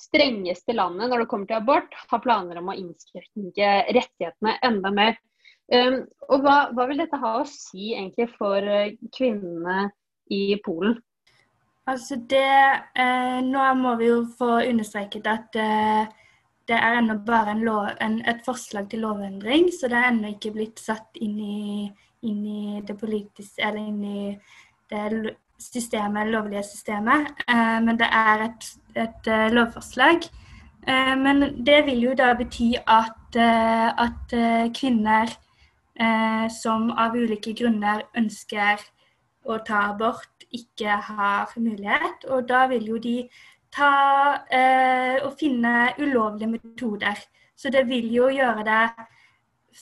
strengeste 0.00 0.74
landet 0.74 1.10
når 1.10 1.22
det 1.22 1.28
kommer 1.30 1.46
til 1.46 1.60
abort, 1.60 1.94
har 2.10 2.22
planer 2.24 2.58
om 2.58 2.72
å 2.72 2.78
innskrenke 2.80 3.70
rettighetene 3.94 4.56
enda 4.66 4.90
mer. 4.96 5.14
Og 5.70 6.42
hva, 6.42 6.56
hva, 6.74 6.88
vil 6.90 7.04
dette 7.04 7.20
ha 7.20 7.36
å 7.38 7.46
si 7.46 7.92
egentlig 7.92 8.26
for 8.34 8.64
kvinnene 9.14 9.90
i 10.34 10.56
Polen? 10.64 10.98
Altså 11.90 12.16
det, 12.30 12.82
eh, 12.94 13.38
Nå 13.42 13.66
må 13.80 13.96
vi 13.98 14.10
jo 14.10 14.22
få 14.38 14.60
understreket 14.62 15.26
at 15.26 15.56
eh, 15.58 16.10
det 16.70 16.78
er 16.78 17.00
ennå 17.00 17.18
bare 17.26 17.56
en 17.56 17.62
lov, 17.66 17.90
en, 18.00 18.20
et 18.30 18.42
forslag 18.46 18.88
til 18.90 19.02
lovendring, 19.04 19.68
så 19.74 19.90
det 19.90 19.98
er 19.98 20.10
ennå 20.12 20.34
ikke 20.36 20.54
blitt 20.54 20.80
satt 20.80 21.18
inn 21.20 21.38
i, 21.42 21.86
inn 22.30 22.42
i 22.46 22.82
det 22.86 22.96
politiske 23.00 23.64
Eller 23.66 23.90
inn 23.90 24.04
i 24.04 24.24
det 24.90 25.34
systemet, 25.60 26.30
lovlige 26.30 26.62
systemet. 26.64 27.34
Eh, 27.48 27.78
men 27.84 27.98
det 27.98 28.08
er 28.08 28.46
et 28.46 28.70
et 28.94 29.28
uh, 29.28 29.48
lovforslag. 29.52 30.24
Eh, 30.88 31.14
men 31.18 31.64
det 31.66 31.84
vil 31.86 32.08
jo 32.08 32.14
da 32.18 32.32
bety 32.34 32.72
at, 32.86 33.36
uh, 33.36 33.90
at 34.06 34.36
kvinner 34.76 35.36
som 36.48 36.86
av 36.96 37.12
ulike 37.12 37.52
grunner 37.52 38.06
ønsker 38.16 38.80
å 39.44 39.58
ta 39.66 39.82
abort, 39.90 40.46
ikke 40.48 40.94
har 41.10 41.50
mulighet. 41.60 42.24
Og 42.32 42.46
da 42.48 42.62
vil 42.70 42.86
jo 42.88 43.00
de 43.04 43.16
ta 43.70 43.92
og 45.22 45.34
finne 45.38 45.92
ulovlige 46.00 46.50
metoder. 46.50 47.18
Så 47.56 47.70
det 47.70 47.84
vil 47.88 48.08
jo 48.12 48.28
gjøre 48.32 48.64
det 48.66 48.84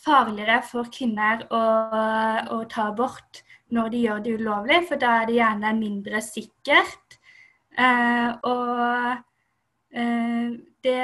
farligere 0.04 0.58
for 0.66 0.90
kvinner 0.92 1.46
å, 1.54 1.62
å 2.52 2.58
ta 2.68 2.88
abort 2.92 3.42
når 3.74 3.92
de 3.92 4.02
gjør 4.04 4.24
det 4.24 4.34
ulovlig, 4.40 4.78
for 4.88 5.00
da 5.00 5.14
er 5.20 5.28
det 5.28 5.38
gjerne 5.38 5.72
mindre 5.76 6.20
sikkert. 6.24 7.18
Eh, 7.78 8.30
og 8.48 9.18
eh, 9.92 10.46
det, 10.84 11.02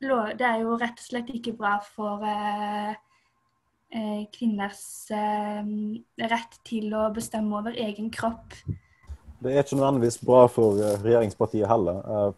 det, 0.00 0.46
er 0.48 0.62
jo 0.64 0.78
rett 0.80 0.98
og 0.98 1.04
slett 1.04 1.30
ikke 1.34 1.54
bra 1.58 1.76
for 1.84 2.24
eh, 2.26 2.96
kvinners 4.34 4.82
rett 5.12 6.58
til 6.66 6.90
å 6.96 7.06
bestemme 7.14 7.60
over 7.60 7.76
egen 7.86 8.10
kropp. 8.12 8.56
Det 9.42 9.52
er 9.52 9.62
ikke 9.62 9.76
nødvendigvis 9.76 10.20
bra 10.24 10.46
for 10.48 10.78
regjeringspartiet 11.04 11.68
heller. 11.68 12.32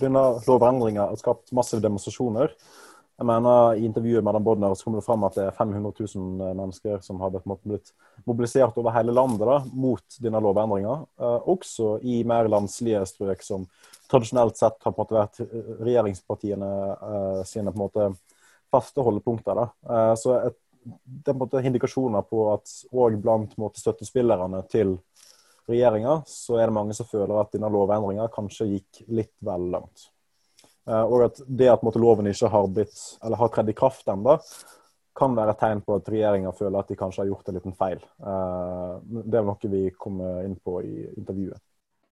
Denne 0.00 0.22
lovendringa 0.46 1.08
har 1.10 1.18
skapt 1.20 1.52
massive 1.54 1.82
demonstrasjoner. 1.82 2.54
Jeg 3.14 3.26
mener, 3.28 3.76
I 3.78 3.84
intervjuet 3.86 4.24
med 4.26 4.34
Dan 4.34 4.44
Bodner 4.44 4.72
så 4.74 4.88
kommer 4.88 4.98
det 4.98 5.06
fram 5.06 5.24
at 5.26 5.36
det 5.38 5.44
er 5.46 5.54
500 5.54 5.92
000 6.16 6.54
mennesker 6.58 7.02
som 7.02 7.20
har 7.22 7.30
blitt 7.30 7.92
mobilisert 8.26 8.78
over 8.80 8.90
hele 8.96 9.14
landet 9.14 9.46
da, 9.46 9.60
mot 9.70 10.16
denne 10.18 10.40
lovendringa. 10.42 10.96
Eh, 11.20 11.46
også 11.54 12.00
i 12.02 12.24
mer 12.26 12.50
landslige 12.50 13.04
strøk 13.06 13.46
som 13.46 13.68
tradisjonelt 14.10 14.58
sett 14.58 14.82
har 14.82 14.96
på 14.96 14.98
en 14.98 15.04
måte 15.04 15.18
vært 15.20 15.40
regjeringspartiene 15.86 16.72
eh, 16.90 17.40
sine 17.46 17.70
på 17.70 17.78
en 17.78 17.84
måte 17.84 18.10
faste 18.74 19.06
holdepunkter. 19.06 19.62
Da. 19.62 19.68
Eh, 19.94 20.14
så 20.18 20.34
et, 20.40 20.58
det 20.84 21.30
er 21.30 21.32
på 21.32 21.38
en 21.38 21.44
måte 21.46 21.62
indikasjoner 21.70 22.26
på 22.26 22.48
at 22.50 22.74
òg 22.90 23.14
blant 23.22 23.54
måte, 23.62 23.78
støttespillerne 23.80 24.58
til 24.74 24.98
regjeringa, 25.70 26.20
så 26.28 26.58
er 26.58 26.68
det 26.68 26.76
mange 26.76 26.96
som 26.96 27.08
føler 27.08 27.36
at 27.40 27.52
denne 27.54 27.70
lovendringa 27.72 28.28
kanskje 28.32 28.68
gikk 28.72 29.04
litt 29.08 29.34
vel 29.44 29.68
langt. 29.74 30.08
Eh, 30.88 31.02
og 31.02 31.28
at 31.28 31.42
det 31.46 31.70
at 31.72 31.84
måtte, 31.86 32.02
loven 32.02 32.28
ikke 32.30 32.52
har, 32.52 32.70
blitt, 32.72 32.96
har 33.22 33.52
tredd 33.52 33.72
i 33.72 33.76
kraft 33.76 34.08
ennå, 34.12 34.38
kan 35.14 35.36
være 35.36 35.54
et 35.54 35.60
tegn 35.62 35.80
på 35.86 35.94
at 35.94 36.08
regjeringa 36.10 36.50
føler 36.58 36.80
at 36.80 36.88
de 36.90 36.96
kanskje 36.98 37.22
har 37.22 37.30
gjort 37.30 37.48
en 37.48 37.58
liten 37.58 37.76
feil. 37.78 38.02
Eh, 38.02 38.96
det 39.22 39.40
er 39.40 39.46
noe 39.46 39.70
vi 39.76 39.84
kommer 39.98 40.42
inn 40.44 40.58
på 40.58 40.80
i 40.82 41.06
intervjuet. 41.14 41.62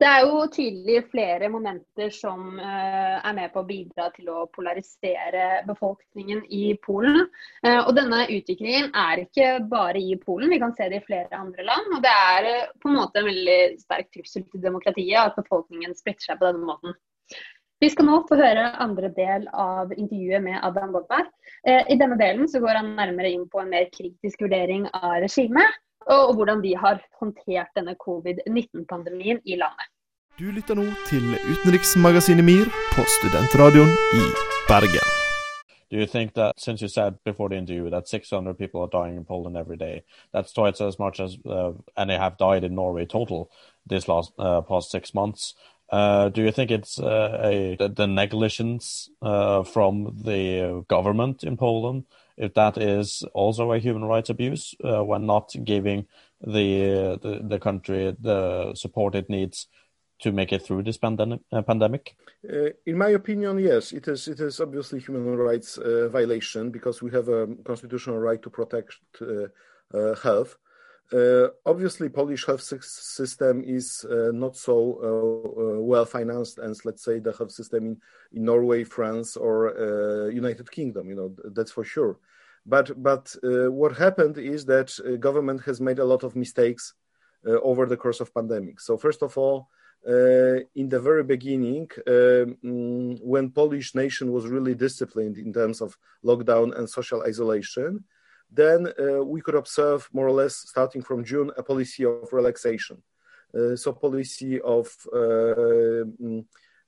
Det 0.02 0.08
er 0.10 0.24
jo 0.26 0.46
tydelig 0.50 0.96
flere 1.12 1.46
momenter 1.52 2.08
som 2.10 2.56
uh, 2.58 3.18
er 3.22 3.34
med 3.36 3.52
på 3.52 3.62
å 3.62 3.68
bidra 3.68 4.08
til 4.16 4.32
å 4.32 4.48
polarisere 4.50 5.60
befolkningen 5.68 6.40
i 6.50 6.72
Polen. 6.82 7.20
Uh, 7.62 7.84
og 7.84 7.92
denne 7.94 8.24
utviklingen 8.24 8.90
er 8.98 9.22
ikke 9.22 9.60
bare 9.70 10.02
i 10.02 10.16
Polen, 10.18 10.50
vi 10.50 10.58
kan 10.58 10.74
se 10.74 10.88
det 10.90 11.04
i 11.04 11.06
flere 11.06 11.38
andre 11.38 11.68
land. 11.68 11.94
Og 11.94 12.02
det 12.02 12.16
er 12.34 12.48
uh, 12.50 12.72
på 12.82 12.90
en 12.90 12.98
måte 12.98 13.22
en 13.22 13.30
veldig 13.30 13.60
sterk 13.84 14.10
trussel 14.16 14.42
til 14.48 14.64
demokratiet 14.64 15.20
at 15.22 15.38
befolkningen 15.38 15.94
splitter 15.94 16.32
seg 16.32 16.42
på 16.42 16.50
denne 16.50 16.66
måten. 16.72 16.98
Vi 17.82 17.90
skal 17.90 18.06
nå 18.06 18.20
få 18.26 18.36
høre 18.38 18.72
andre 18.82 19.08
del 19.14 19.46
av 19.58 19.94
intervjuet 19.94 20.42
med 20.42 20.58
Adam 20.66 20.92
Bodberg. 20.94 21.30
Eh, 21.66 21.88
I 21.90 21.96
denne 21.98 22.14
delen 22.18 22.46
så 22.50 22.60
går 22.62 22.78
han 22.78 22.92
nærmere 22.94 23.32
inn 23.34 23.48
på 23.50 23.58
en 23.58 23.72
mer 23.72 23.88
kritisk 23.90 24.44
vurdering 24.44 24.84
av 24.94 25.16
regimet, 25.24 25.80
og 26.06 26.34
hvordan 26.34 26.62
de 26.64 26.76
har 26.76 27.00
håndtert 27.20 27.72
denne 27.76 27.94
covid-19-pandemien 28.06 29.40
i 29.44 29.56
landet. 29.56 29.88
Du 30.38 30.44
lytter 30.50 30.74
nå 30.74 30.86
til 31.06 31.34
utenriksmagasinet 31.52 32.44
MIR 32.44 32.70
på 32.94 33.04
studentradioen 33.18 33.92
i 34.16 34.24
Bergen. 34.68 35.08
Do 35.92 35.98
you 35.98 36.06
think 36.06 36.32
that, 36.34 36.58
since 36.58 36.80
you 36.80 36.88
said 36.88 37.22
before 37.22 37.50
the 37.50 37.56
interview 37.56 37.90
that 37.90 38.08
600 38.08 38.54
people 38.54 38.80
are 38.80 38.88
dying 38.88 39.16
in 39.18 39.26
Poland 39.26 39.58
every 39.58 39.76
day, 39.76 40.04
that's 40.32 40.52
twice 40.54 40.80
as 40.80 40.98
much 40.98 41.20
as 41.20 41.36
uh, 41.44 41.72
any 41.98 42.14
have 42.16 42.38
died 42.38 42.64
in 42.64 42.74
Norway 42.74 43.04
total 43.04 43.50
this 43.86 44.08
last 44.08 44.32
uh, 44.38 44.62
past 44.62 44.90
six 44.90 45.12
months? 45.12 45.54
Uh, 45.92 46.30
do 46.30 46.40
you 46.42 46.50
think 46.50 46.70
it's 46.70 46.98
uh, 46.98 47.38
a 47.44 47.76
the 47.76 48.06
negligence 48.06 49.10
uh, 49.20 49.62
from 49.62 50.16
the 50.24 50.82
government 50.88 51.44
in 51.44 51.58
Poland, 51.58 52.04
if 52.36 52.54
that 52.54 52.78
is 52.78 53.24
also 53.34 53.72
a 53.72 53.78
human 53.78 54.04
rights 54.04 54.30
abuse 54.30 54.74
uh, 54.84 55.02
when 55.04 55.26
not 55.26 55.52
giving 55.64 56.06
the, 56.40 57.18
the, 57.22 57.40
the 57.42 57.58
country 57.58 58.16
the 58.20 58.74
support 58.74 59.14
it 59.14 59.28
needs 59.28 59.68
to 60.20 60.32
make 60.32 60.52
it 60.52 60.62
through 60.62 60.82
this 60.82 60.98
pandemic? 60.98 61.40
Uh, 61.52 61.62
pandemic? 61.62 62.16
in 62.86 62.98
my 62.98 63.08
opinion, 63.10 63.58
yes, 63.58 63.92
it 63.92 64.08
is. 64.08 64.28
It 64.28 64.40
is 64.40 64.60
obviously 64.60 65.00
human 65.00 65.36
rights 65.36 65.78
violation 66.10 66.70
because 66.70 67.02
we 67.02 67.10
have 67.10 67.28
a 67.28 67.48
constitutional 67.64 68.18
right 68.18 68.40
to 68.42 68.50
protect 68.50 68.96
health 70.22 70.54
uh, 70.54 70.61
obviously, 71.66 72.08
Polish 72.08 72.46
health 72.46 72.62
system 72.62 73.62
is 73.64 74.04
uh, 74.10 74.30
not 74.32 74.56
so 74.56 74.76
uh, 75.02 75.80
well 75.80 76.04
financed 76.04 76.58
as, 76.58 76.84
let's 76.84 77.04
say, 77.04 77.18
the 77.18 77.32
health 77.32 77.52
system 77.52 77.86
in, 77.86 77.96
in 78.32 78.44
Norway, 78.44 78.84
France, 78.84 79.36
or 79.36 80.30
United 80.32 80.70
Kingdom. 80.70 81.08
You 81.08 81.16
know, 81.16 81.36
that's 81.52 81.72
for 81.72 81.84
sure. 81.84 82.18
But 82.64 83.02
but 83.02 83.34
what 83.42 83.96
happened 83.96 84.38
is 84.38 84.64
that 84.66 84.88
government 85.20 85.62
has 85.62 85.80
made 85.80 85.98
a 85.98 86.04
lot 86.04 86.22
of 86.22 86.36
mistakes 86.36 86.94
uh, 87.44 87.58
over 87.60 87.86
the 87.86 87.96
course 87.96 88.20
of 88.20 88.32
pandemic. 88.32 88.78
So 88.78 88.96
first 88.96 89.20
of 89.20 89.36
all, 89.36 89.68
uh, 90.08 90.62
in 90.76 90.88
the 90.88 91.00
very 91.00 91.24
beginning, 91.24 91.88
um, 92.06 92.56
when 93.20 93.50
Polish 93.50 93.96
nation 93.96 94.30
was 94.30 94.46
really 94.46 94.76
disciplined 94.76 95.38
in 95.38 95.52
terms 95.52 95.80
of 95.80 95.98
lockdown 96.24 96.76
and 96.78 96.88
social 96.88 97.22
isolation, 97.22 98.04
then 98.54 98.88
uh, 98.98 99.24
we 99.24 99.40
could 99.40 99.54
observe 99.54 100.08
more 100.12 100.26
or 100.26 100.32
less 100.32 100.56
starting 100.56 101.02
from 101.02 101.24
June 101.24 101.50
a 101.56 101.62
policy 101.62 102.04
of 102.04 102.32
relaxation. 102.32 103.02
Uh, 103.56 103.76
so 103.76 103.92
policy 103.92 104.60
of 104.60 104.86
uh, 105.12 106.04
mm, 106.22 106.44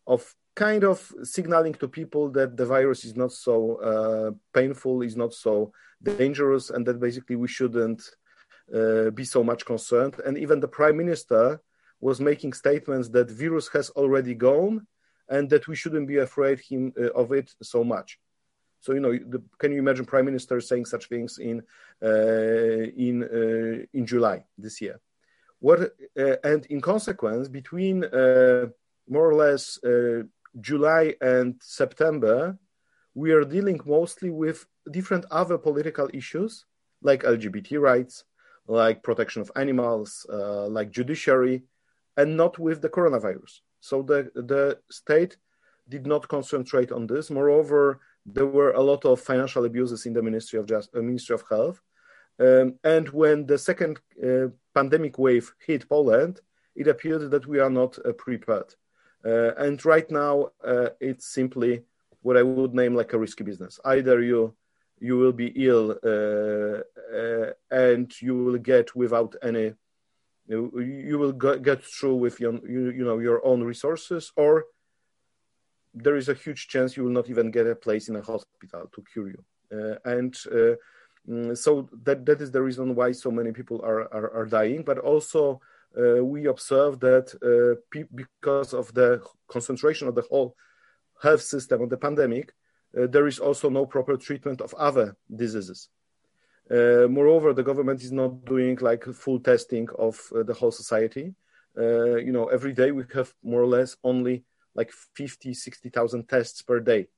of 0.06 0.34
kind 0.54 0.84
of 0.84 1.12
signaling 1.22 1.74
to 1.74 1.88
people 1.88 2.30
that 2.30 2.56
the 2.56 2.66
virus 2.66 3.04
is 3.04 3.16
not 3.16 3.32
so 3.32 3.76
uh, 3.76 4.30
painful, 4.52 5.02
is 5.02 5.16
not 5.16 5.34
so 5.34 5.72
dangerous, 6.02 6.70
and 6.70 6.86
that 6.86 7.00
basically 7.00 7.36
we 7.36 7.48
shouldn't 7.48 8.02
uh, 8.74 9.10
be 9.10 9.24
so 9.24 9.42
much 9.42 9.64
concerned. 9.64 10.14
And 10.24 10.38
even 10.38 10.60
the 10.60 10.68
prime 10.68 10.96
minister 10.96 11.60
was 12.00 12.20
making 12.20 12.52
statements 12.52 13.08
that 13.10 13.30
virus 13.30 13.68
has 13.68 13.90
already 13.90 14.34
gone 14.34 14.86
and 15.28 15.48
that 15.50 15.66
we 15.66 15.74
shouldn't 15.74 16.06
be 16.06 16.18
afraid 16.18 16.60
him, 16.60 16.92
uh, 16.98 17.08
of 17.08 17.32
it 17.32 17.50
so 17.62 17.82
much. 17.82 18.18
So 18.84 18.92
you 18.92 19.00
know, 19.00 19.12
the, 19.12 19.42
can 19.58 19.72
you 19.72 19.78
imagine 19.78 20.04
prime 20.04 20.26
minister 20.26 20.60
saying 20.60 20.84
such 20.84 21.08
things 21.08 21.38
in 21.38 21.62
uh, 22.02 22.84
in 23.06 23.14
uh, 23.24 23.86
in 23.98 24.04
July 24.04 24.44
this 24.58 24.78
year? 24.84 25.00
What 25.58 25.78
uh, 26.24 26.36
and 26.44 26.66
in 26.66 26.82
consequence, 26.82 27.48
between 27.48 27.96
more 29.14 29.26
or 29.30 29.34
less 29.44 29.78
July 30.60 31.14
and 31.22 31.54
September, 31.62 32.58
we 33.14 33.32
are 33.32 33.44
dealing 33.56 33.80
mostly 33.86 34.28
with 34.28 34.66
different 34.90 35.24
other 35.30 35.56
political 35.56 36.10
issues 36.12 36.66
like 37.00 37.22
LGBT 37.22 37.80
rights, 37.80 38.24
like 38.66 39.02
protection 39.02 39.40
of 39.40 39.50
animals, 39.56 40.26
uh, 40.30 40.66
like 40.66 40.90
judiciary, 40.90 41.62
and 42.18 42.36
not 42.36 42.58
with 42.58 42.82
the 42.82 42.90
coronavirus. 42.90 43.60
So 43.80 44.02
the, 44.02 44.30
the 44.34 44.78
state 44.90 45.38
did 45.88 46.06
not 46.06 46.28
concentrate 46.28 46.92
on 46.92 47.06
this. 47.06 47.30
Moreover, 47.30 48.00
there 48.26 48.46
were 48.46 48.72
a 48.72 48.80
lot 48.80 49.04
of 49.04 49.20
financial 49.20 49.64
abuses 49.64 50.06
in 50.06 50.12
the 50.12 50.22
Ministry 50.22 50.58
of 50.58 50.66
Just, 50.66 50.94
uh, 50.94 51.00
Ministry 51.00 51.34
of 51.34 51.44
Health. 51.48 51.80
Um, 52.38 52.74
and 52.82 53.08
when 53.10 53.46
the 53.46 53.58
second 53.58 54.00
uh, 54.22 54.48
pandemic 54.74 55.18
wave 55.18 55.54
hit 55.64 55.88
Poland, 55.88 56.40
it 56.74 56.88
appeared 56.88 57.30
that 57.30 57.46
we 57.46 57.60
are 57.60 57.70
not 57.70 57.98
uh, 58.04 58.12
prepared. 58.12 58.74
Uh, 59.24 59.54
and 59.56 59.84
right 59.84 60.10
now, 60.10 60.50
uh, 60.66 60.90
it's 61.00 61.26
simply 61.26 61.82
what 62.22 62.36
I 62.36 62.42
would 62.42 62.74
name 62.74 62.94
like 62.94 63.12
a 63.12 63.18
risky 63.18 63.44
business. 63.44 63.78
Either 63.84 64.22
you 64.22 64.54
you 65.00 65.18
will 65.18 65.32
be 65.32 65.52
ill 65.56 65.90
uh, 66.02 67.50
and 67.70 68.22
you 68.22 68.36
will 68.36 68.58
get 68.58 68.94
without 68.94 69.34
any 69.42 69.74
you, 70.46 70.70
you 70.78 71.18
will 71.18 71.32
get 71.32 71.84
through 71.84 72.16
with 72.16 72.40
your 72.40 72.54
you, 72.66 72.90
you 72.90 73.04
know 73.04 73.18
your 73.18 73.44
own 73.44 73.62
resources 73.62 74.32
or 74.36 74.64
there 75.94 76.16
is 76.16 76.28
a 76.28 76.34
huge 76.34 76.68
chance 76.68 76.96
you 76.96 77.04
will 77.04 77.10
not 77.10 77.30
even 77.30 77.50
get 77.50 77.66
a 77.66 77.74
place 77.76 78.08
in 78.08 78.16
a 78.16 78.22
hospital 78.22 78.90
to 78.94 79.04
cure 79.12 79.28
you 79.28 79.44
uh, 79.72 79.94
and 80.04 80.36
uh, 80.52 80.74
mm, 81.28 81.56
so 81.56 81.88
that 82.02 82.26
that 82.26 82.40
is 82.40 82.50
the 82.50 82.62
reason 82.62 82.94
why 82.94 83.12
so 83.12 83.30
many 83.30 83.52
people 83.52 83.80
are 83.82 84.02
are, 84.12 84.30
are 84.34 84.46
dying 84.46 84.82
but 84.82 84.98
also 84.98 85.60
uh, 85.96 86.24
we 86.24 86.46
observe 86.46 86.98
that 87.00 87.26
uh, 87.42 87.78
because 88.14 88.74
of 88.74 88.92
the 88.94 89.22
concentration 89.46 90.08
of 90.08 90.14
the 90.14 90.22
whole 90.22 90.56
health 91.22 91.42
system 91.42 91.82
of 91.82 91.90
the 91.90 91.96
pandemic, 91.96 92.52
uh, 92.98 93.06
there 93.06 93.28
is 93.28 93.38
also 93.38 93.70
no 93.70 93.86
proper 93.86 94.16
treatment 94.16 94.60
of 94.60 94.74
other 94.74 95.16
diseases. 95.34 95.88
Moreover, 96.70 97.52
the 97.52 97.62
government 97.62 98.02
is 98.02 98.10
not 98.10 98.44
doing 98.46 98.76
like 98.80 99.04
full 99.04 99.38
testing 99.38 99.86
of 99.98 100.18
the 100.32 100.54
whole 100.54 100.72
society. 100.72 101.34
You 101.76 102.32
know, 102.32 102.46
every 102.46 102.72
day 102.72 102.90
we 102.90 103.04
have 103.14 103.32
more 103.42 103.60
or 103.60 103.66
less 103.66 103.96
only 104.02 104.44
like 104.74 104.90
50, 104.90 105.54
60,000 105.54 106.28
tests 106.28 106.62
per 106.62 106.80
day. 106.80 107.08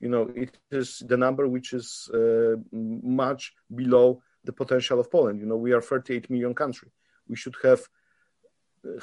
You 0.00 0.08
know, 0.08 0.30
it 0.34 0.56
is 0.70 1.02
the 1.06 1.16
number 1.16 1.48
which 1.48 1.72
is 1.72 2.10
much 2.72 3.54
below 3.74 4.22
the 4.44 4.52
potential 4.52 5.00
of 5.00 5.10
Poland. 5.10 5.40
You 5.40 5.46
know, 5.46 5.56
we 5.56 5.72
are 5.72 5.80
38 5.80 6.30
million 6.30 6.54
country. 6.54 6.90
We 7.28 7.36
should 7.36 7.56
have 7.62 7.80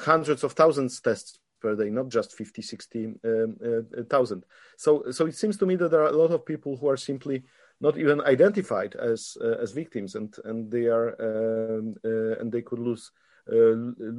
hundreds 0.00 0.44
of 0.44 0.52
thousands 0.52 1.00
tests 1.00 1.38
per 1.60 1.74
day, 1.74 1.90
not 1.90 2.08
just 2.08 2.32
50, 2.32 2.62
60 2.62 3.04
um, 3.04 3.56
uh, 3.64 4.02
thousand. 4.08 4.44
So, 4.76 5.10
so 5.10 5.26
it 5.26 5.36
seems 5.36 5.56
to 5.58 5.66
me 5.66 5.76
that 5.76 5.90
there 5.90 6.02
are 6.02 6.14
a 6.14 6.22
lot 6.22 6.30
of 6.30 6.46
people 6.46 6.76
who 6.76 6.88
are 6.88 6.96
simply 6.96 7.42
not 7.80 7.98
even 7.98 8.20
identified 8.20 8.94
as 8.94 9.36
uh, 9.40 9.56
as 9.62 9.72
victims, 9.72 10.14
and 10.14 10.34
and 10.44 10.70
they 10.70 10.86
are 10.86 11.08
um, 11.28 11.94
uh, 12.04 12.38
and 12.40 12.52
they 12.52 12.62
could 12.62 12.78
lose 12.78 13.10
uh, 13.52 13.74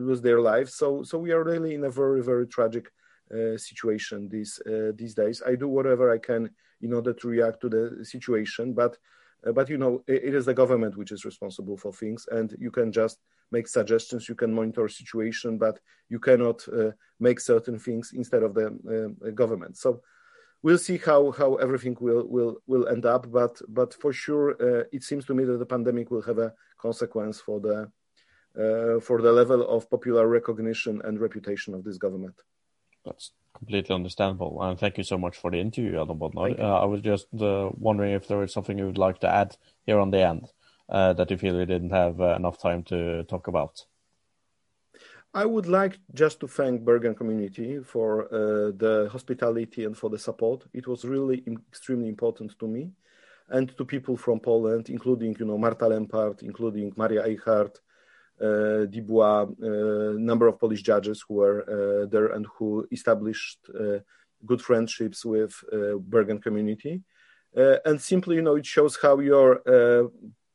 lose 0.09 0.21
their 0.21 0.41
lives. 0.41 0.73
So, 0.75 1.03
so 1.03 1.17
we 1.17 1.31
are 1.31 1.43
really 1.43 1.73
in 1.73 1.83
a 1.85 1.89
very 1.89 2.21
very 2.21 2.47
tragic 2.47 2.85
uh, 2.87 2.91
situation 3.57 4.29
these 4.29 4.61
uh, 4.67 4.91
these 4.95 5.13
days. 5.13 5.41
I 5.45 5.55
do 5.55 5.67
whatever 5.67 6.11
I 6.11 6.19
can 6.19 6.49
in 6.81 6.93
order 6.93 7.13
to 7.13 7.27
react 7.27 7.61
to 7.61 7.69
the 7.69 8.05
situation, 8.05 8.73
but 8.73 8.97
but 9.53 9.69
you 9.69 9.77
know 9.77 10.03
it, 10.07 10.23
it 10.25 10.35
is 10.35 10.45
the 10.45 10.53
government 10.53 10.97
which 10.97 11.11
is 11.11 11.25
responsible 11.25 11.77
for 11.77 11.91
things, 11.91 12.27
and 12.31 12.55
you 12.59 12.71
can 12.71 12.91
just 12.91 13.19
make 13.51 13.67
suggestions, 13.67 14.27
you 14.27 14.35
can 14.35 14.53
monitor 14.53 14.87
situation, 14.87 15.57
but 15.57 15.79
you 16.09 16.19
cannot 16.19 16.67
uh, 16.69 16.91
make 17.19 17.39
certain 17.39 17.77
things 17.79 18.11
instead 18.13 18.43
of 18.43 18.53
the 18.53 18.67
uh, 18.67 19.29
government. 19.31 19.77
So 19.77 20.01
we'll 20.63 20.77
see 20.77 20.97
how, 20.97 21.31
how 21.31 21.55
everything 21.55 21.95
will, 21.99 22.27
will, 22.27 22.57
will 22.67 22.87
end 22.87 23.05
up. 23.05 23.31
But, 23.31 23.61
but 23.69 23.93
for 23.93 24.11
sure, 24.13 24.51
uh, 24.59 24.83
it 24.91 25.03
seems 25.03 25.25
to 25.25 25.33
me 25.33 25.43
that 25.45 25.57
the 25.57 25.65
pandemic 25.65 26.11
will 26.11 26.23
have 26.23 26.39
a 26.39 26.53
consequence 26.77 27.39
for 27.39 27.59
the, 27.59 27.77
uh, 28.61 28.99
for 28.99 29.21
the 29.21 29.31
level 29.31 29.67
of 29.67 29.89
popular 29.89 30.27
recognition 30.27 31.01
and 31.03 31.19
reputation 31.19 31.73
of 31.73 31.83
this 31.83 31.97
government. 31.97 32.35
That's 33.05 33.31
completely 33.53 33.95
understandable. 33.95 34.61
And 34.61 34.79
thank 34.79 34.97
you 34.97 35.03
so 35.03 35.17
much 35.17 35.37
for 35.37 35.51
the 35.51 35.59
interview, 35.59 36.01
Adam 36.01 36.19
Bodnar. 36.19 36.59
Uh, 36.59 36.79
I 36.79 36.85
was 36.85 37.01
just 37.01 37.27
uh, 37.39 37.69
wondering 37.77 38.13
if 38.13 38.27
there 38.27 38.37
was 38.37 38.53
something 38.53 38.77
you 38.77 38.85
would 38.85 38.97
like 38.97 39.19
to 39.19 39.29
add 39.29 39.55
here 39.85 39.99
on 39.99 40.11
the 40.11 40.21
end 40.21 40.47
uh, 40.89 41.13
that 41.13 41.31
you 41.31 41.37
feel 41.37 41.55
you 41.59 41.65
didn't 41.65 41.91
have 41.91 42.19
uh, 42.19 42.35
enough 42.35 42.59
time 42.59 42.83
to 42.83 43.23
talk 43.23 43.47
about? 43.47 43.85
I 45.33 45.45
would 45.45 45.67
like 45.67 45.99
just 46.13 46.39
to 46.39 46.47
thank 46.47 46.85
Bergen 46.85 47.13
community 47.13 47.79
for 47.79 48.25
uh, 48.25 48.71
the 48.83 49.09
hospitality 49.11 49.83
and 49.83 49.97
for 49.97 50.09
the 50.09 50.17
support. 50.17 50.65
It 50.73 50.87
was 50.87 51.03
really 51.03 51.43
extremely 51.71 52.07
important 52.07 52.57
to 52.59 52.67
me 52.67 52.91
and 53.49 53.75
to 53.77 53.83
people 53.83 54.15
from 54.15 54.39
Poland, 54.39 54.89
including 54.89 55.35
you 55.37 55.45
know 55.45 55.57
Marta 55.57 55.85
Lempart, 55.85 56.41
including 56.41 56.93
Maria 56.95 57.23
Eichhardt, 57.23 57.81
Dubois, 58.39 59.47
a 59.61 60.11
uh, 60.11 60.13
number 60.17 60.47
of 60.47 60.59
Polish 60.59 60.83
judges 60.83 61.23
who 61.27 61.35
were 61.35 61.61
uh, 61.63 62.05
there 62.07 62.27
and 62.27 62.45
who 62.57 62.87
established 62.91 63.59
uh, 63.69 63.99
good 64.45 64.61
friendships 64.61 65.23
with 65.25 65.53
uh, 65.71 65.97
Bergen 65.99 66.39
community. 66.39 67.01
and 67.85 68.01
simply, 68.01 68.35
you 68.35 68.41
know, 68.41 68.57
it 68.57 68.65
shows 68.65 68.97
how 69.01 69.19
your 69.19 69.61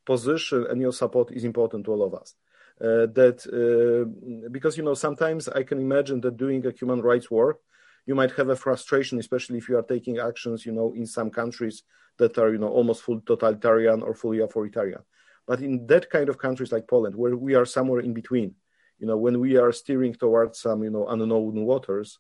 position 0.04 0.66
and 0.70 0.80
your 0.80 0.92
support 0.92 1.32
is 1.32 1.44
important 1.44 1.84
to 1.84 1.92
all 1.92 2.02
of 2.02 2.14
us. 2.14 2.34
Uh, 2.80 3.04
that 3.12 3.38
uh, 3.52 4.02
because 4.50 4.78
you 4.78 4.82
know 4.82 4.94
sometimes 4.94 5.48
I 5.48 5.62
can 5.62 5.78
imagine 5.78 6.18
that 6.22 6.38
doing 6.38 6.64
a 6.64 6.72
human 6.72 7.02
rights 7.02 7.30
work, 7.30 7.58
you 8.06 8.14
might 8.14 8.32
have 8.32 8.48
a 8.48 8.56
frustration, 8.56 9.18
especially 9.18 9.58
if 9.58 9.68
you 9.68 9.76
are 9.76 9.82
taking 9.82 10.18
actions, 10.18 10.64
you 10.64 10.72
know, 10.72 10.94
in 10.96 11.06
some 11.06 11.28
countries 11.28 11.82
that 12.16 12.38
are 12.38 12.50
you 12.50 12.56
know 12.56 12.68
almost 12.68 13.02
full 13.02 13.20
totalitarian 13.20 14.00
or 14.00 14.14
fully 14.14 14.40
authoritarian. 14.40 15.02
But 15.46 15.60
in 15.60 15.86
that 15.86 16.10
kind 16.10 16.28
of 16.28 16.38
countries 16.38 16.72
like 16.72 16.86
Poland, 16.86 17.16
where 17.16 17.36
we 17.36 17.54
are 17.54 17.64
somewhere 17.64 18.00
in 18.00 18.12
between, 18.12 18.54
you 18.98 19.06
know, 19.06 19.16
when 19.16 19.40
we 19.40 19.56
are 19.56 19.72
steering 19.72 20.14
towards 20.14 20.60
some 20.60 20.84
you 20.84 20.90
know 20.90 21.08
unknown 21.08 21.64
waters, 21.64 22.18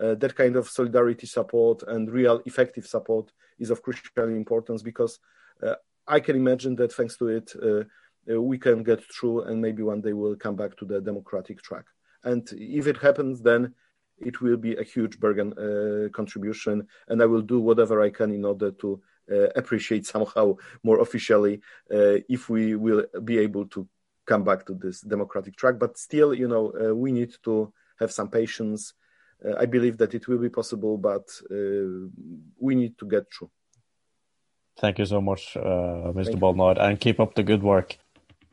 uh, 0.00 0.14
that 0.16 0.34
kind 0.34 0.56
of 0.56 0.68
solidarity 0.68 1.26
support 1.26 1.82
and 1.86 2.10
real 2.10 2.42
effective 2.46 2.86
support 2.86 3.30
is 3.58 3.70
of 3.70 3.82
crucial 3.82 4.24
importance 4.24 4.82
because 4.82 5.18
uh, 5.62 5.74
I 6.08 6.18
can 6.20 6.34
imagine 6.36 6.74
that 6.76 6.92
thanks 6.92 7.16
to 7.18 7.28
it, 7.28 7.52
uh, 7.62 7.84
uh, 8.32 8.40
we 8.40 8.58
can 8.58 8.82
get 8.82 9.02
through 9.12 9.42
and 9.42 9.60
maybe 9.60 9.82
one 9.82 10.00
day 10.00 10.12
we'll 10.12 10.36
come 10.36 10.56
back 10.56 10.76
to 10.78 10.84
the 10.84 11.00
democratic 11.00 11.62
track. 11.62 11.84
And 12.24 12.48
if 12.52 12.86
it 12.86 12.96
happens, 12.98 13.42
then 13.42 13.74
it 14.18 14.40
will 14.40 14.56
be 14.56 14.74
a 14.76 14.82
huge 14.82 15.18
Bergen 15.18 15.52
uh, 15.52 16.08
contribution. 16.10 16.86
And 17.08 17.22
I 17.22 17.26
will 17.26 17.42
do 17.42 17.60
whatever 17.60 18.00
I 18.00 18.10
can 18.10 18.32
in 18.32 18.44
order 18.44 18.70
to 18.70 19.00
appreciate 19.56 20.06
somehow 20.06 20.56
more 20.82 21.00
officially 21.00 21.60
uh, 21.90 22.18
if 22.28 22.48
we 22.48 22.74
will 22.74 23.04
be 23.24 23.38
able 23.38 23.66
to 23.66 23.88
come 24.26 24.44
back 24.44 24.66
to 24.66 24.74
this 24.74 25.00
democratic 25.00 25.56
track. 25.56 25.78
But 25.78 25.98
still, 25.98 26.34
you 26.34 26.48
know, 26.48 26.72
uh, 26.72 26.94
we 26.94 27.12
need 27.12 27.32
to 27.44 27.72
have 27.98 28.12
some 28.12 28.28
patience. 28.28 28.94
I 29.58 29.66
believe 29.66 29.98
that 29.98 30.14
it 30.14 30.28
will 30.28 30.38
be 30.38 30.48
possible, 30.50 30.96
but 30.98 31.28
we 32.58 32.74
need 32.76 32.96
to 32.98 33.06
get 33.06 33.24
through. 33.32 33.50
Thank 34.78 34.98
you 34.98 35.04
so 35.06 35.20
much, 35.20 35.56
uh, 35.56 36.12
Mr. 36.14 36.38
Bodnar, 36.38 36.80
and 36.80 36.98
keep 36.98 37.20
up 37.20 37.34
the 37.34 37.42
good 37.42 37.62
work. 37.62 37.96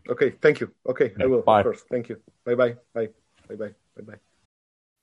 Okay, 0.10 0.32
thank 0.41 0.60
you. 0.60 0.71
Okay, 0.88 1.13
yeah, 1.17 1.25
I 1.25 1.27
will. 1.27 1.41
Bye. 1.41 1.60
Of 1.60 1.65
course. 1.65 1.84
Thank 1.89 2.10
you. 2.10 2.17
Bye 2.43 2.55
bye. 2.55 2.75
Bye. 2.93 3.10
Bye 3.47 3.55
bye. 3.55 3.73
Bye 3.95 4.03
bye. 4.03 4.19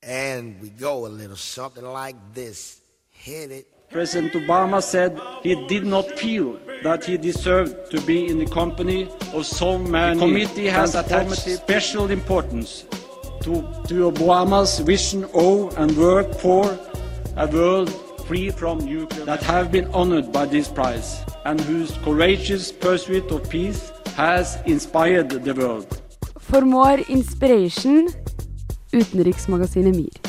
And 0.03 0.61
we 0.61 0.71
go 0.71 1.07
a 1.07 1.09
little 1.09 1.37
something 1.37 1.85
like 1.85 2.17
this. 2.35 2.81
Hit 3.11 3.51
it. 3.51 3.76
President 3.91 4.33
Obama 4.33 4.83
said 4.83 5.19
he 5.43 5.55
did 5.67 5.85
not 5.87 6.07
feel 6.19 6.59
that 6.83 7.05
he 7.05 7.17
deserved 7.17 7.91
to 7.91 8.01
be 8.03 8.27
in 8.29 8.39
the 8.39 8.47
company 8.47 9.09
of 9.33 9.47
so 9.47 9.79
many. 9.79 10.19
The 10.19 10.27
committee 10.27 10.67
has 10.67 10.95
attached 10.95 11.41
special 11.49 12.11
importance 12.11 12.85
to, 13.43 13.63
to 13.89 14.11
Obama's 14.11 14.81
vision 14.81 15.25
of 15.35 15.77
and 15.79 15.97
work 15.97 16.35
for 16.35 16.79
a 17.37 17.47
world 17.47 17.91
free 18.27 18.51
from 18.51 18.79
nuclear 18.79 19.25
that 19.25 19.43
have 19.43 19.71
been 19.71 19.87
honored 19.95 20.33
by 20.33 20.47
this 20.47 20.69
prize 20.69 21.23
and 21.45 21.61
whose 21.61 21.93
courageous 21.99 22.73
pursuit 22.73 23.31
of 23.31 23.49
peace 23.49 23.93
has 24.17 24.59
inspired 24.67 25.31
the 25.31 25.55
world. 25.55 26.03
For 26.41 26.63
more 26.63 26.99
inspiration, 27.09 28.09
utenriksmagasinet 28.93 29.95
MIR. 29.95 30.26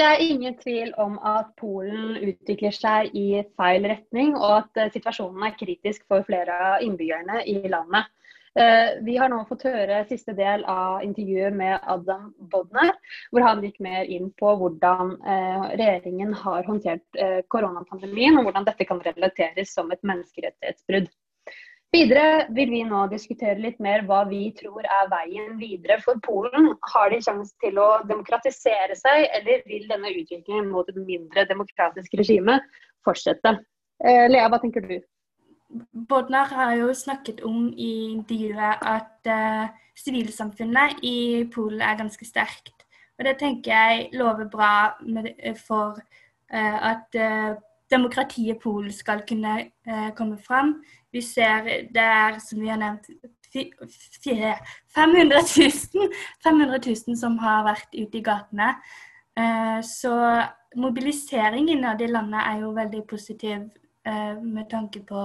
Det 0.00 0.06
er 0.08 0.22
ingen 0.24 0.54
tvil 0.56 0.94
om 0.96 1.18
at 1.28 1.50
Polen 1.60 2.14
utvikler 2.24 2.72
seg 2.72 3.10
i 3.20 3.42
feil 3.60 3.84
retning, 3.84 4.30
og 4.32 4.54
at 4.62 4.78
eh, 4.80 4.88
situasjonen 4.94 5.44
er 5.44 5.58
kritisk 5.58 6.06
for 6.08 6.24
flere 6.24 6.54
av 6.56 6.86
innbyggerne 6.86 7.42
i 7.52 7.58
landet. 7.68 8.08
Eh, 8.56 8.96
vi 9.04 9.18
har 9.20 9.28
nå 9.28 9.42
fått 9.50 9.66
høre 9.68 9.98
siste 10.08 10.32
del 10.38 10.64
av 10.64 11.04
intervjuet 11.04 11.52
med 11.52 11.84
Adam 11.84 12.30
Bodner, 12.54 12.94
hvor 13.28 13.44
han 13.44 13.60
gikk 13.66 13.76
mer 13.84 14.08
inn 14.08 14.32
på 14.40 14.54
hvordan 14.62 15.18
eh, 15.20 15.68
regjeringen 15.74 16.32
har 16.46 16.64
håndtert 16.64 17.20
koronapandemien, 17.52 18.40
og 18.40 18.48
hvordan 18.48 18.70
dette 18.72 18.88
kan 18.88 19.04
relateres 19.04 19.76
som 19.76 19.92
et 19.92 20.00
menneskerettighetsbrudd. 20.00 21.12
Videre 21.90 22.46
vil 22.54 22.70
vi 22.70 22.84
nå 22.86 23.00
diskutere 23.10 23.58
litt 23.58 23.80
mer 23.82 24.04
hva 24.06 24.20
vi 24.28 24.44
tror 24.54 24.84
er 24.86 25.08
veien 25.10 25.56
videre 25.58 25.96
for 26.04 26.20
Polen. 26.22 26.68
Har 26.92 27.10
de 27.10 27.18
sjanse 27.24 27.50
til 27.62 27.80
å 27.82 27.88
demokratisere 28.06 28.94
seg, 28.94 29.24
eller 29.34 29.64
vil 29.66 29.88
denne 29.90 30.12
utviklingen 30.14 30.68
mot 30.70 30.86
et 30.86 31.00
mindre 31.02 31.48
demokratisk 31.50 32.14
regime 32.20 32.60
fortsette? 33.06 33.56
Eh, 34.06 34.28
Lea, 34.30 34.46
hva 34.46 34.60
tenker 34.62 34.86
du? 34.86 35.00
Bodnar 36.10 36.52
har 36.54 36.76
jo 36.78 36.94
snakket 36.94 37.42
om 37.46 37.72
i 37.74 37.90
intervjuet 38.12 38.86
at 38.86 39.30
uh, 39.30 39.66
sivilsamfunnet 39.98 41.02
i 41.02 41.42
Polen 41.50 41.82
er 41.82 41.98
ganske 41.98 42.26
sterkt. 42.26 42.86
Og 43.18 43.26
Det 43.26 43.34
tenker 43.42 43.74
jeg 43.74 44.06
lover 44.14 44.46
bra 44.50 44.94
med, 45.02 45.34
for 45.66 45.98
uh, 45.98 46.78
at 46.94 47.18
uh, 47.18 47.58
demokratiet 47.90 48.62
Polen 48.62 48.94
skal 48.94 49.26
kunne 49.26 49.72
komme 50.14 50.38
fram. 50.38 50.76
Vi 51.12 51.22
ser 51.24 51.66
det 51.90 52.02
er, 52.02 52.38
som 52.42 52.60
vi 52.62 52.70
har 52.70 52.78
nevnt, 52.80 53.08
500 54.94 55.40
000, 55.58 56.08
500 56.44 56.78
000 56.86 57.16
som 57.18 57.38
har 57.42 57.64
vært 57.66 57.90
ute 57.96 58.20
i 58.20 58.22
gatene. 58.22 58.74
Eh, 59.38 59.80
så 59.86 60.14
mobilisering 60.78 61.70
innad 61.70 62.02
i 62.02 62.10
landet 62.10 62.46
er 62.46 62.62
jo 62.62 62.70
veldig 62.76 63.02
positiv 63.10 63.66
eh, 64.06 64.36
med 64.38 64.68
tanke 64.70 65.02
på 65.06 65.24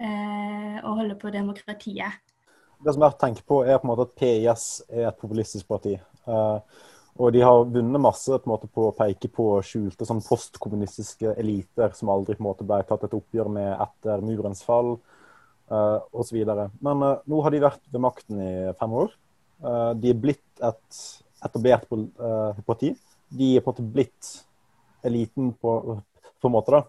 eh, 0.00 0.76
å 0.80 0.94
holde 1.02 1.18
på 1.20 1.32
demokratiet. 1.34 2.20
Det 2.80 2.94
som 2.96 3.04
er 3.04 3.12
å 3.12 3.20
tenke 3.20 3.44
på, 3.44 3.60
er 3.64 3.76
på 3.76 3.84
en 3.84 3.92
måte 3.92 4.08
at 4.08 4.16
PIS 4.16 4.66
er 4.88 5.10
et 5.10 5.20
populistisk 5.20 5.68
parti. 5.68 5.98
Og 7.18 7.32
de 7.34 7.42
har 7.42 7.64
vunnet 7.66 8.02
masse 8.02 8.38
på, 8.38 8.50
måte, 8.50 8.68
på 8.70 8.88
å 8.88 8.96
peke 8.96 9.28
på 9.32 9.46
skjulte 9.66 10.06
sånn 10.06 10.22
postkommunistiske 10.24 11.34
eliter 11.40 11.94
som 11.96 12.12
aldri 12.12 12.36
på 12.36 12.44
en 12.44 12.50
måte 12.50 12.66
ble 12.68 12.82
tatt 12.86 13.08
et 13.08 13.16
oppgjør 13.16 13.50
med 13.52 13.72
etter 13.74 14.22
murens 14.24 14.62
fall 14.66 14.94
uh, 14.94 15.98
osv. 16.12 16.38
Men 16.80 17.02
uh, 17.02 17.16
nå 17.26 17.42
har 17.42 17.54
de 17.54 17.64
vært 17.64 17.82
ved 17.90 18.04
makten 18.04 18.44
i 18.44 18.52
fem 18.78 18.94
år. 19.02 19.10
Uh, 19.64 19.90
de 19.98 20.12
er 20.12 20.22
blitt 20.22 20.62
et 20.64 21.02
etablert 21.44 21.88
parti. 22.66 22.94
De 23.32 23.54
er 23.56 23.64
på 23.64 23.72
en 23.72 23.74
måte 23.74 23.92
blitt 23.96 24.30
eliten 25.08 25.54
på, 25.56 25.76
på 26.40 26.48
en 26.48 26.54
måte. 26.54 26.76
da. 26.76 26.82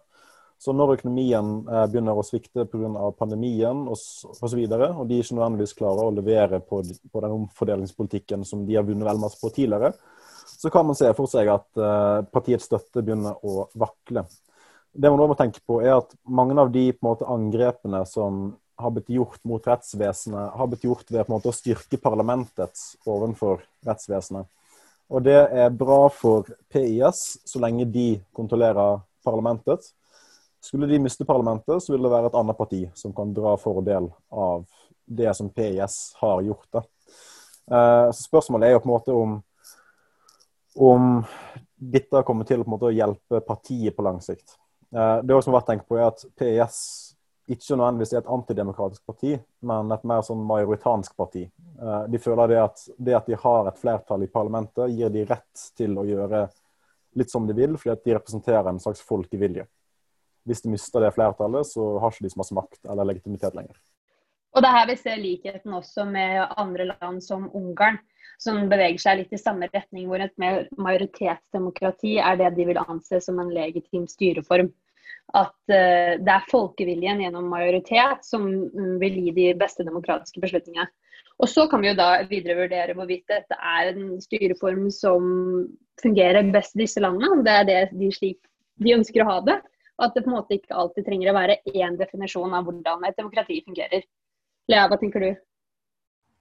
Så 0.61 0.75
når 0.75 0.97
økonomien 0.99 1.63
begynner 1.89 2.19
å 2.19 2.25
svikte 2.25 2.67
pga. 2.69 3.07
pandemien 3.17 3.87
osv., 3.89 4.27
og, 4.29 4.35
så 4.37 4.59
og 4.91 5.05
de 5.09 5.21
ikke 5.23 5.37
nødvendigvis 5.37 5.73
klarer 5.79 6.03
å 6.03 6.13
levere 6.13 6.59
på, 6.61 6.83
på, 6.83 7.23
den 7.23 7.37
omfordelingspolitikken 7.37 8.43
som 8.45 8.67
de 8.67 8.75
har 8.77 8.85
vunnet 8.85 9.07
veldig 9.07 9.23
masse 9.23 9.39
på 9.41 9.49
tidligere, 9.55 9.95
så 10.61 10.69
kan 10.69 10.85
man 10.85 10.97
se 10.97 11.09
for 11.17 11.29
seg 11.29 11.49
at 11.49 11.79
partiets 12.29 12.67
støtte 12.69 13.01
begynner 13.01 13.39
å 13.41 13.65
vakle. 13.73 14.27
Det 14.93 15.09
man 15.09 15.31
må 15.31 15.37
tenke 15.39 15.61
på 15.65 15.79
er 15.81 15.95
at 15.95 16.11
Mange 16.27 16.53
av 16.61 16.69
de 16.73 16.91
måte, 17.01 17.25
angrepene 17.25 18.03
som 18.05 18.51
har 18.81 18.91
blitt 18.93 19.09
gjort 19.09 19.41
mot 19.47 19.67
rettsvesenet, 19.67 20.53
har 20.57 20.67
blitt 20.67 20.85
gjort 20.85 21.11
ved 21.13 21.29
måte 21.29 21.51
å 21.51 21.55
styrke 21.55 21.99
parlamentet 22.01 22.81
overfor 23.05 23.61
rettsvesenet. 23.85 24.49
Og 25.11 25.23
det 25.25 25.37
er 25.37 25.73
bra 25.75 26.05
for 26.13 26.47
PIS 26.71 27.41
så 27.45 27.61
lenge 27.61 27.85
de 27.91 28.21
kontrollerer 28.35 29.01
parlamentet. 29.25 29.83
Skulle 30.63 30.87
de 30.87 31.01
miste 31.03 31.25
parlamentet, 31.27 31.83
så 31.83 31.93
vil 31.93 32.05
det 32.05 32.13
være 32.13 32.31
et 32.31 32.37
annet 32.39 32.57
parti 32.57 32.81
som 32.97 33.13
kan 33.13 33.33
dra 33.35 33.57
fordel 33.59 34.07
av 34.29 34.63
det 35.05 35.33
som 35.35 35.49
PIS 35.51 35.99
har 36.21 36.41
gjort. 36.47 36.67
Da. 36.71 36.83
Eh, 37.75 38.07
så 38.13 38.23
spørsmålet 38.23 38.69
er 38.69 38.77
jo 38.77 38.83
på 38.83 38.89
en 38.89 38.93
måte 38.93 39.17
om, 39.17 39.39
om 40.75 41.23
dette 41.75 42.23
kommer 42.23 42.47
til 42.47 42.63
å 42.63 42.91
hjelpe 42.93 43.41
partiet 43.45 43.95
på 43.95 44.05
lang 44.05 44.21
sikt. 44.21 44.57
Eh, 44.95 45.17
det 45.23 45.35
også 45.35 45.51
verdt 45.51 45.61
vært 45.61 45.71
tenkt 45.71 45.89
på 45.89 45.97
er 45.97 46.09
at 46.09 46.23
PIS 46.37 46.77
ikke 47.51 47.75
nødvendigvis 47.75 48.13
er 48.13 48.21
et 48.21 48.31
antidemokratisk 48.31 49.03
parti, 49.09 49.33
men 49.67 49.91
et 49.91 50.03
mer 50.07 50.21
sånn 50.23 50.43
majoritansk 50.47 51.15
parti. 51.19 51.43
Eh, 51.81 52.03
de 52.11 52.21
føler 52.21 52.53
det 52.53 52.59
at 52.61 52.83
det 52.97 53.15
at 53.17 53.27
de 53.27 53.39
har 53.39 53.67
et 53.67 53.79
flertall 53.81 54.23
i 54.23 54.31
parlamentet, 54.31 54.93
gir 54.93 55.11
de 55.11 55.25
rett 55.27 55.69
til 55.77 55.97
å 55.97 56.05
gjøre 56.07 56.45
litt 57.19 57.31
som 57.31 57.47
de 57.47 57.55
vil, 57.57 57.75
fordi 57.79 57.95
at 57.95 58.03
de 58.05 58.15
representerer 58.15 58.69
en 58.71 58.79
slags 58.79 59.01
folkevilje. 59.03 59.65
Hvis 60.47 60.63
de 60.63 60.71
mister 60.73 61.03
det 61.03 61.11
flertallet, 61.15 61.67
så 61.67 61.97
har 62.01 62.13
ikke 62.13 62.25
de 62.25 62.31
så 62.33 62.39
masse 62.41 62.55
makt 62.55 62.79
eller 62.89 63.09
legitimitet 63.09 63.57
lenger. 63.57 63.75
Og 64.51 64.63
det 64.63 64.69
er 64.69 64.77
her 64.77 64.87
vi 64.89 64.95
ser 64.99 65.19
likheten 65.21 65.75
også 65.75 66.05
med 66.07 66.55
andre 66.59 66.89
land 66.91 67.21
som 67.23 67.45
Ungarn, 67.55 67.99
som 68.41 68.63
beveger 68.71 69.01
seg 69.01 69.19
litt 69.19 69.33
i 69.35 69.39
samme 69.39 69.69
retning, 69.69 70.07
hvor 70.09 70.23
et 70.23 70.33
mer 70.41 70.65
majoritetsdemokrati 70.81 72.15
er 72.17 72.39
det 72.39 72.55
de 72.57 72.65
vil 72.71 72.81
anse 72.81 73.21
som 73.21 73.37
en 73.41 73.51
legitim 73.53 74.07
styreform 74.09 74.71
at 75.37 75.55
uh, 75.71 76.17
det 76.19 76.33
er 76.33 76.49
folkeviljen 76.51 77.21
gjennom 77.23 77.47
majoritet 77.51 78.25
som 78.27 78.47
um, 78.47 78.95
vil 79.01 79.19
gi 79.25 79.33
de 79.35 79.47
beste 79.59 79.85
demokratiske 79.87 80.41
beslutningene. 80.43 80.89
Og 81.41 81.49
Så 81.49 81.65
kan 81.69 81.81
vi 81.81 81.89
jo 81.89 81.97
da 81.97 82.21
videre 82.29 82.59
vurdere 82.59 82.93
hvorvidt 82.93 83.31
dette 83.31 83.55
er 83.57 83.93
en 83.93 84.19
styreform 84.21 84.89
som 84.93 85.23
fungerer 86.01 86.51
best 86.53 86.75
i 86.75 86.83
disse 86.83 87.01
landene, 87.01 87.31
om 87.33 87.45
det 87.45 87.55
er 87.55 87.67
det 87.69 87.79
de, 87.95 88.11
slik 88.13 88.37
de 88.81 88.93
ønsker 88.97 89.23
å 89.23 89.29
ha 89.29 89.37
det. 89.47 89.57
Og 89.97 90.05
at 90.05 90.17
det 90.17 90.25
på 90.25 90.29
en 90.31 90.37
måte 90.37 90.57
ikke 90.57 90.77
alltid 90.83 91.07
trenger 91.07 91.31
å 91.31 91.37
være 91.37 91.57
én 91.71 91.97
definisjon 91.97 92.53
av 92.57 92.67
hvordan 92.67 93.07
et 93.07 93.17
demokrati 93.17 93.57
fungerer. 93.65 94.05
Lea, 94.69 94.85
hva 94.89 94.99
tenker 95.01 95.25
du? 95.25 95.31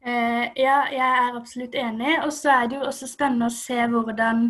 Uh, 0.00 0.46
ja, 0.56 0.82
jeg 0.88 1.08
er 1.08 1.36
absolutt 1.36 1.74
enig. 1.76 2.18
Og 2.24 2.32
så 2.32 2.50
er 2.54 2.68
det 2.68 2.78
jo 2.78 2.88
også 2.88 3.08
spennende 3.10 3.50
å 3.50 3.54
se 3.54 3.80
hvordan 3.92 4.48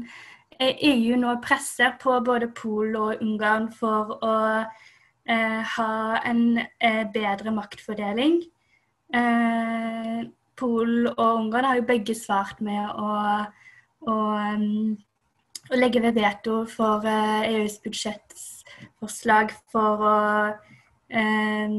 EU 0.60 1.16
nå 1.16 1.34
presser 1.44 1.94
på 2.00 2.18
både 2.24 2.50
Polen 2.52 2.96
og 3.00 3.22
Ungarn 3.24 3.70
for 3.72 4.18
å 4.20 4.34
eh, 4.60 5.60
ha 5.76 5.92
en 6.28 6.60
eh, 6.60 7.04
bedre 7.12 7.52
maktfordeling. 7.56 8.42
Eh, 9.16 10.18
Polen 10.60 11.08
og 11.14 11.38
Ungarn 11.38 11.64
har 11.64 11.80
jo 11.80 11.86
begge 11.88 12.16
svart 12.18 12.60
med 12.60 12.90
å, 12.92 13.14
å, 14.04 14.16
um, 14.52 14.92
å 15.70 15.78
legge 15.80 16.02
ved 16.04 16.18
veto 16.18 16.64
for 16.68 17.08
EUs 17.08 17.78
eh, 17.78 17.80
e 17.80 17.84
budsjettforslag 17.86 19.54
for 19.72 20.04
å 20.04 20.18
eh, 21.08 21.78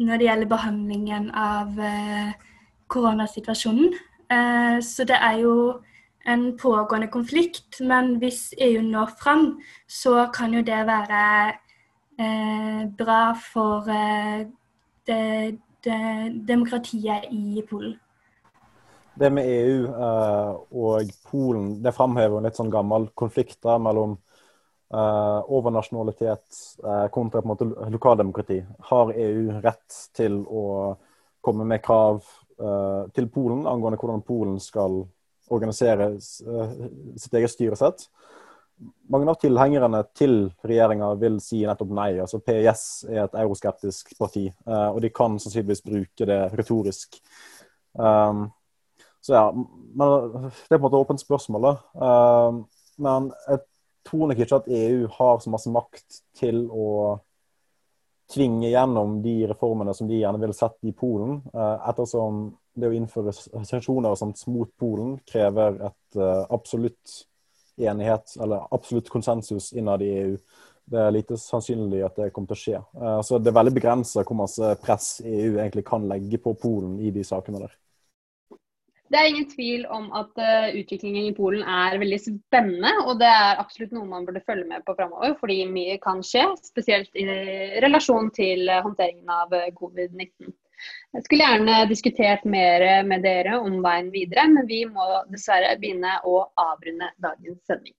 Når 0.00 0.20
det 0.20 0.26
gjelder 0.26 0.48
behandlingen 0.48 1.30
av 1.34 1.78
eh, 1.80 2.30
koronasituasjonen. 2.90 3.94
så 4.82 5.04
det 5.08 5.16
er 5.18 5.38
jo 5.42 5.54
en 6.26 6.58
pågående 6.58 7.08
konflikt, 7.08 7.80
men 7.80 8.16
hvis 8.20 8.54
EU 8.60 8.82
når 8.82 9.14
fram, 9.20 9.60
så 9.88 10.28
kan 10.34 10.54
jo 10.54 10.62
det 10.62 10.84
være 10.86 11.24
eh, 12.20 12.84
bra 12.98 13.32
for 13.52 13.88
eh, 13.88 14.46
det, 15.06 15.58
det, 15.84 16.00
demokratiet 16.48 17.30
i 17.30 17.62
Polen. 17.70 17.96
Det 19.20 19.32
med 19.32 19.48
EU 19.48 19.84
eh, 19.90 20.52
og 20.70 21.12
Polen 21.30 21.82
det 21.84 21.94
framhever 21.96 22.38
en 22.38 22.48
litt 22.48 22.60
sånn 22.60 22.72
gammel 22.72 23.10
konflikt 23.14 23.62
da, 23.62 23.78
mellom 23.78 24.18
Uh, 24.90 25.46
overnasjonalitet 25.54 26.56
uh, 26.82 27.04
kontra 27.14 27.38
på 27.38 27.46
en 27.46 27.50
måte 27.52 27.90
lokaldemokrati. 27.94 28.56
Har 28.88 29.12
EU 29.14 29.60
rett 29.62 29.98
til 30.18 30.40
å 30.50 30.64
komme 31.40 31.64
med 31.64 31.82
krav 31.84 32.18
eh, 32.18 32.39
til 33.16 33.26
Polen 33.32 33.62
angående 33.68 33.96
hvordan 34.00 34.22
Polen 34.26 34.58
skal 34.60 34.98
organisere 35.50 36.12
eh, 36.14 36.74
sitt 37.16 37.34
eget 37.34 37.50
styresett. 37.50 38.06
Mange 39.12 39.28
av 39.28 39.36
tilhengerne 39.42 40.00
til 40.16 40.46
regjeringa 40.64 41.10
vil 41.20 41.36
si 41.44 41.60
nettopp 41.68 41.90
nei. 41.96 42.10
altså 42.22 42.40
PIS 42.40 42.84
er 43.10 43.24
et 43.26 43.38
euroskeptisk 43.42 44.14
parti, 44.18 44.46
eh, 44.48 44.88
og 44.88 45.00
de 45.04 45.12
kan 45.12 45.38
sannsynligvis 45.42 45.84
bruke 45.86 46.28
det 46.28 46.40
retorisk. 46.56 47.20
Så 49.20 49.34
ja, 49.34 49.48
men 49.52 50.12
Det 50.46 50.76
er 50.76 50.78
på 50.78 50.78
en 50.78 50.84
måte 50.84 51.00
åpent 51.02 51.20
spørsmål. 51.20 51.64
da. 51.66 51.72
Men 52.96 53.32
jeg 53.48 53.58
tror 54.06 54.28
nok 54.30 54.38
ikke 54.38 54.60
at 54.62 54.68
EU 54.70 55.08
har 55.18 55.40
så 55.42 55.50
masse 55.50 55.72
makt 55.74 56.20
til 56.38 56.62
å 56.70 57.18
tvinge 58.30 58.70
gjennom 58.70 59.18
de 59.22 59.34
reformene 59.50 59.94
som 59.94 60.08
de 60.08 60.20
gjerne 60.20 60.40
vil 60.42 60.54
sette 60.56 60.88
i 60.88 60.94
Polen, 60.96 61.40
uh, 61.54 61.76
ettersom 61.90 62.46
det 62.78 62.90
å 62.90 62.94
innføre 62.96 63.34
sanksjoner 63.34 64.12
og 64.12 64.18
sånt 64.20 64.42
mot 64.50 64.70
Polen 64.78 65.16
krever 65.28 65.80
et 65.90 66.20
uh, 66.20 66.46
absolutt 66.52 67.16
enighet, 67.80 68.36
eller 68.40 68.68
absolutt 68.74 69.10
konsensus 69.10 69.72
innad 69.72 70.04
i 70.04 70.10
EU. 70.22 70.34
Det 70.90 70.98
er 70.98 71.14
lite 71.14 71.38
sannsynlig 71.38 72.02
at 72.02 72.16
det 72.18 72.30
kommer 72.34 72.50
til 72.50 72.58
å 72.58 72.62
skje. 72.64 72.80
Uh, 72.98 73.20
så 73.26 73.38
det 73.38 73.52
er 73.52 73.58
veldig 73.60 73.76
begrensa 73.76 74.24
hvor 74.24 74.38
masse 74.42 74.74
press 74.82 75.12
EU 75.24 75.58
egentlig 75.58 75.86
kan 75.88 76.08
legge 76.10 76.40
på 76.42 76.54
Polen 76.60 76.98
i 77.02 77.12
de 77.14 77.26
sakene 77.26 77.62
der. 77.64 77.76
Det 79.10 79.18
er 79.18 79.26
ingen 79.26 79.48
tvil 79.50 79.86
om 79.90 80.04
at 80.14 80.38
uh, 80.38 80.68
utviklingen 80.78 81.24
i 81.26 81.34
Polen 81.34 81.64
er 81.66 81.98
veldig 81.98 82.18
spennende. 82.22 82.92
Og 83.10 83.18
det 83.18 83.26
er 83.26 83.58
absolutt 83.58 83.94
noe 83.96 84.06
man 84.06 84.26
burde 84.26 84.42
følge 84.46 84.68
med 84.70 84.84
på 84.86 84.94
framover, 84.94 85.34
fordi 85.40 85.64
mye 85.66 85.98
kan 86.02 86.22
skje. 86.22 86.46
Spesielt 86.62 87.10
i 87.18 87.26
relasjon 87.82 88.30
til 88.36 88.70
uh, 88.70 88.78
håndteringen 88.86 89.32
av 89.34 89.50
uh, 89.50 89.66
covid-19. 89.80 90.54
Jeg 91.16 91.26
skulle 91.26 91.44
gjerne 91.44 91.82
diskutert 91.90 92.46
mer 92.48 92.86
med 93.04 93.26
dere 93.26 93.58
om 93.60 93.82
veien 93.84 94.14
videre, 94.14 94.46
men 94.48 94.70
vi 94.70 94.84
må 94.88 95.10
dessverre 95.28 95.74
begynne 95.82 96.14
å 96.24 96.46
avrunde 96.70 97.10
dagens 97.20 97.60
sending. 97.68 97.98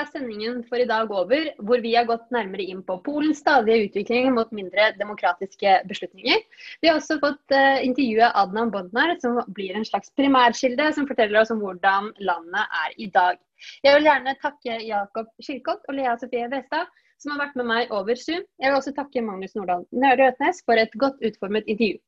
Er 0.00 0.08
sendingen 0.10 0.62
for 0.68 0.80
i 0.80 0.86
dag 0.88 1.10
over, 1.12 1.50
hvor 1.64 1.82
vi 1.84 1.92
har 1.96 2.08
gått 2.08 2.30
nærmere 2.34 2.64
inn 2.72 2.80
på 2.86 2.96
Polens 3.06 3.42
stadige 3.42 3.86
utvikling 3.88 4.30
mot 4.36 4.50
mindre 4.56 4.90
demokratiske 4.98 5.76
beslutninger. 5.90 6.42
Vi 6.80 6.90
har 6.90 6.98
også 6.98 7.18
fått 7.22 7.54
uh, 7.56 7.78
intervjue 7.84 8.30
Adnan 8.42 8.72
Bodnar, 8.74 9.14
som 9.22 9.40
blir 9.56 9.76
en 9.76 9.86
slags 9.88 10.12
primærkilde, 10.18 10.90
som 10.96 11.08
forteller 11.10 11.42
oss 11.42 11.52
om 11.54 11.62
hvordan 11.62 12.10
landet 12.18 12.80
er 12.84 12.98
i 12.98 13.10
dag. 13.14 13.40
Jeg 13.84 13.96
vil 13.96 14.08
gjerne 14.08 14.36
takke 14.40 14.80
Jakob 14.88 15.30
Skilkott 15.44 15.88
og 15.88 15.98
Lea 15.98 16.16
Sofie 16.20 16.48
Westad, 16.52 16.88
som 17.20 17.34
har 17.34 17.42
vært 17.44 17.58
med 17.60 17.68
meg 17.68 17.90
over 17.92 18.16
Zoom. 18.16 18.46
Jeg 18.60 18.70
vil 18.70 18.78
også 18.78 18.94
takke 18.96 19.24
Magnus 19.24 19.56
Nordahl 19.58 19.84
Røtnes 20.20 20.62
for 20.64 20.80
et 20.80 20.94
godt 21.02 21.20
utformet 21.26 21.68
intervju. 21.68 22.00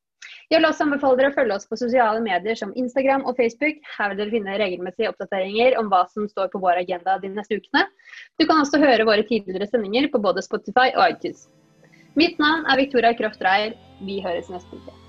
Jeg 0.51 0.59
vil 0.59 0.67
også 0.67 0.85
anbefale 0.85 1.19
dere 1.19 1.31
å 1.31 1.35
følge 1.35 1.57
oss 1.57 1.67
på 1.69 1.79
sosiale 1.79 2.21
medier 2.23 2.57
som 2.59 2.73
Instagram 2.79 3.25
og 3.29 3.37
Facebook. 3.39 3.81
Her 3.97 4.11
vil 4.11 4.21
dere 4.21 4.33
finne 4.35 4.57
regelmessige 4.61 5.11
oppdateringer 5.11 5.77
om 5.81 5.91
hva 5.91 6.03
som 6.13 6.29
står 6.29 6.51
på 6.53 6.61
vår 6.63 6.83
agenda 6.83 7.17
de 7.23 7.31
neste 7.33 7.59
ukene. 7.59 7.85
Du 8.39 8.47
kan 8.47 8.63
også 8.63 8.81
høre 8.83 9.07
våre 9.09 9.25
tidligere 9.27 9.69
sendinger 9.71 10.09
på 10.13 10.21
både 10.23 10.45
Spotify 10.45 10.91
og 10.93 11.07
iTunes. 11.09 11.47
Mitt 12.19 12.37
navn 12.41 12.67
er 12.69 12.83
Victoria 12.83 13.15
Kroft 13.17 13.41
Reier. 13.41 13.73
Vi 14.05 14.21
høres 14.21 14.51
neste 14.53 14.77
uke. 14.77 15.02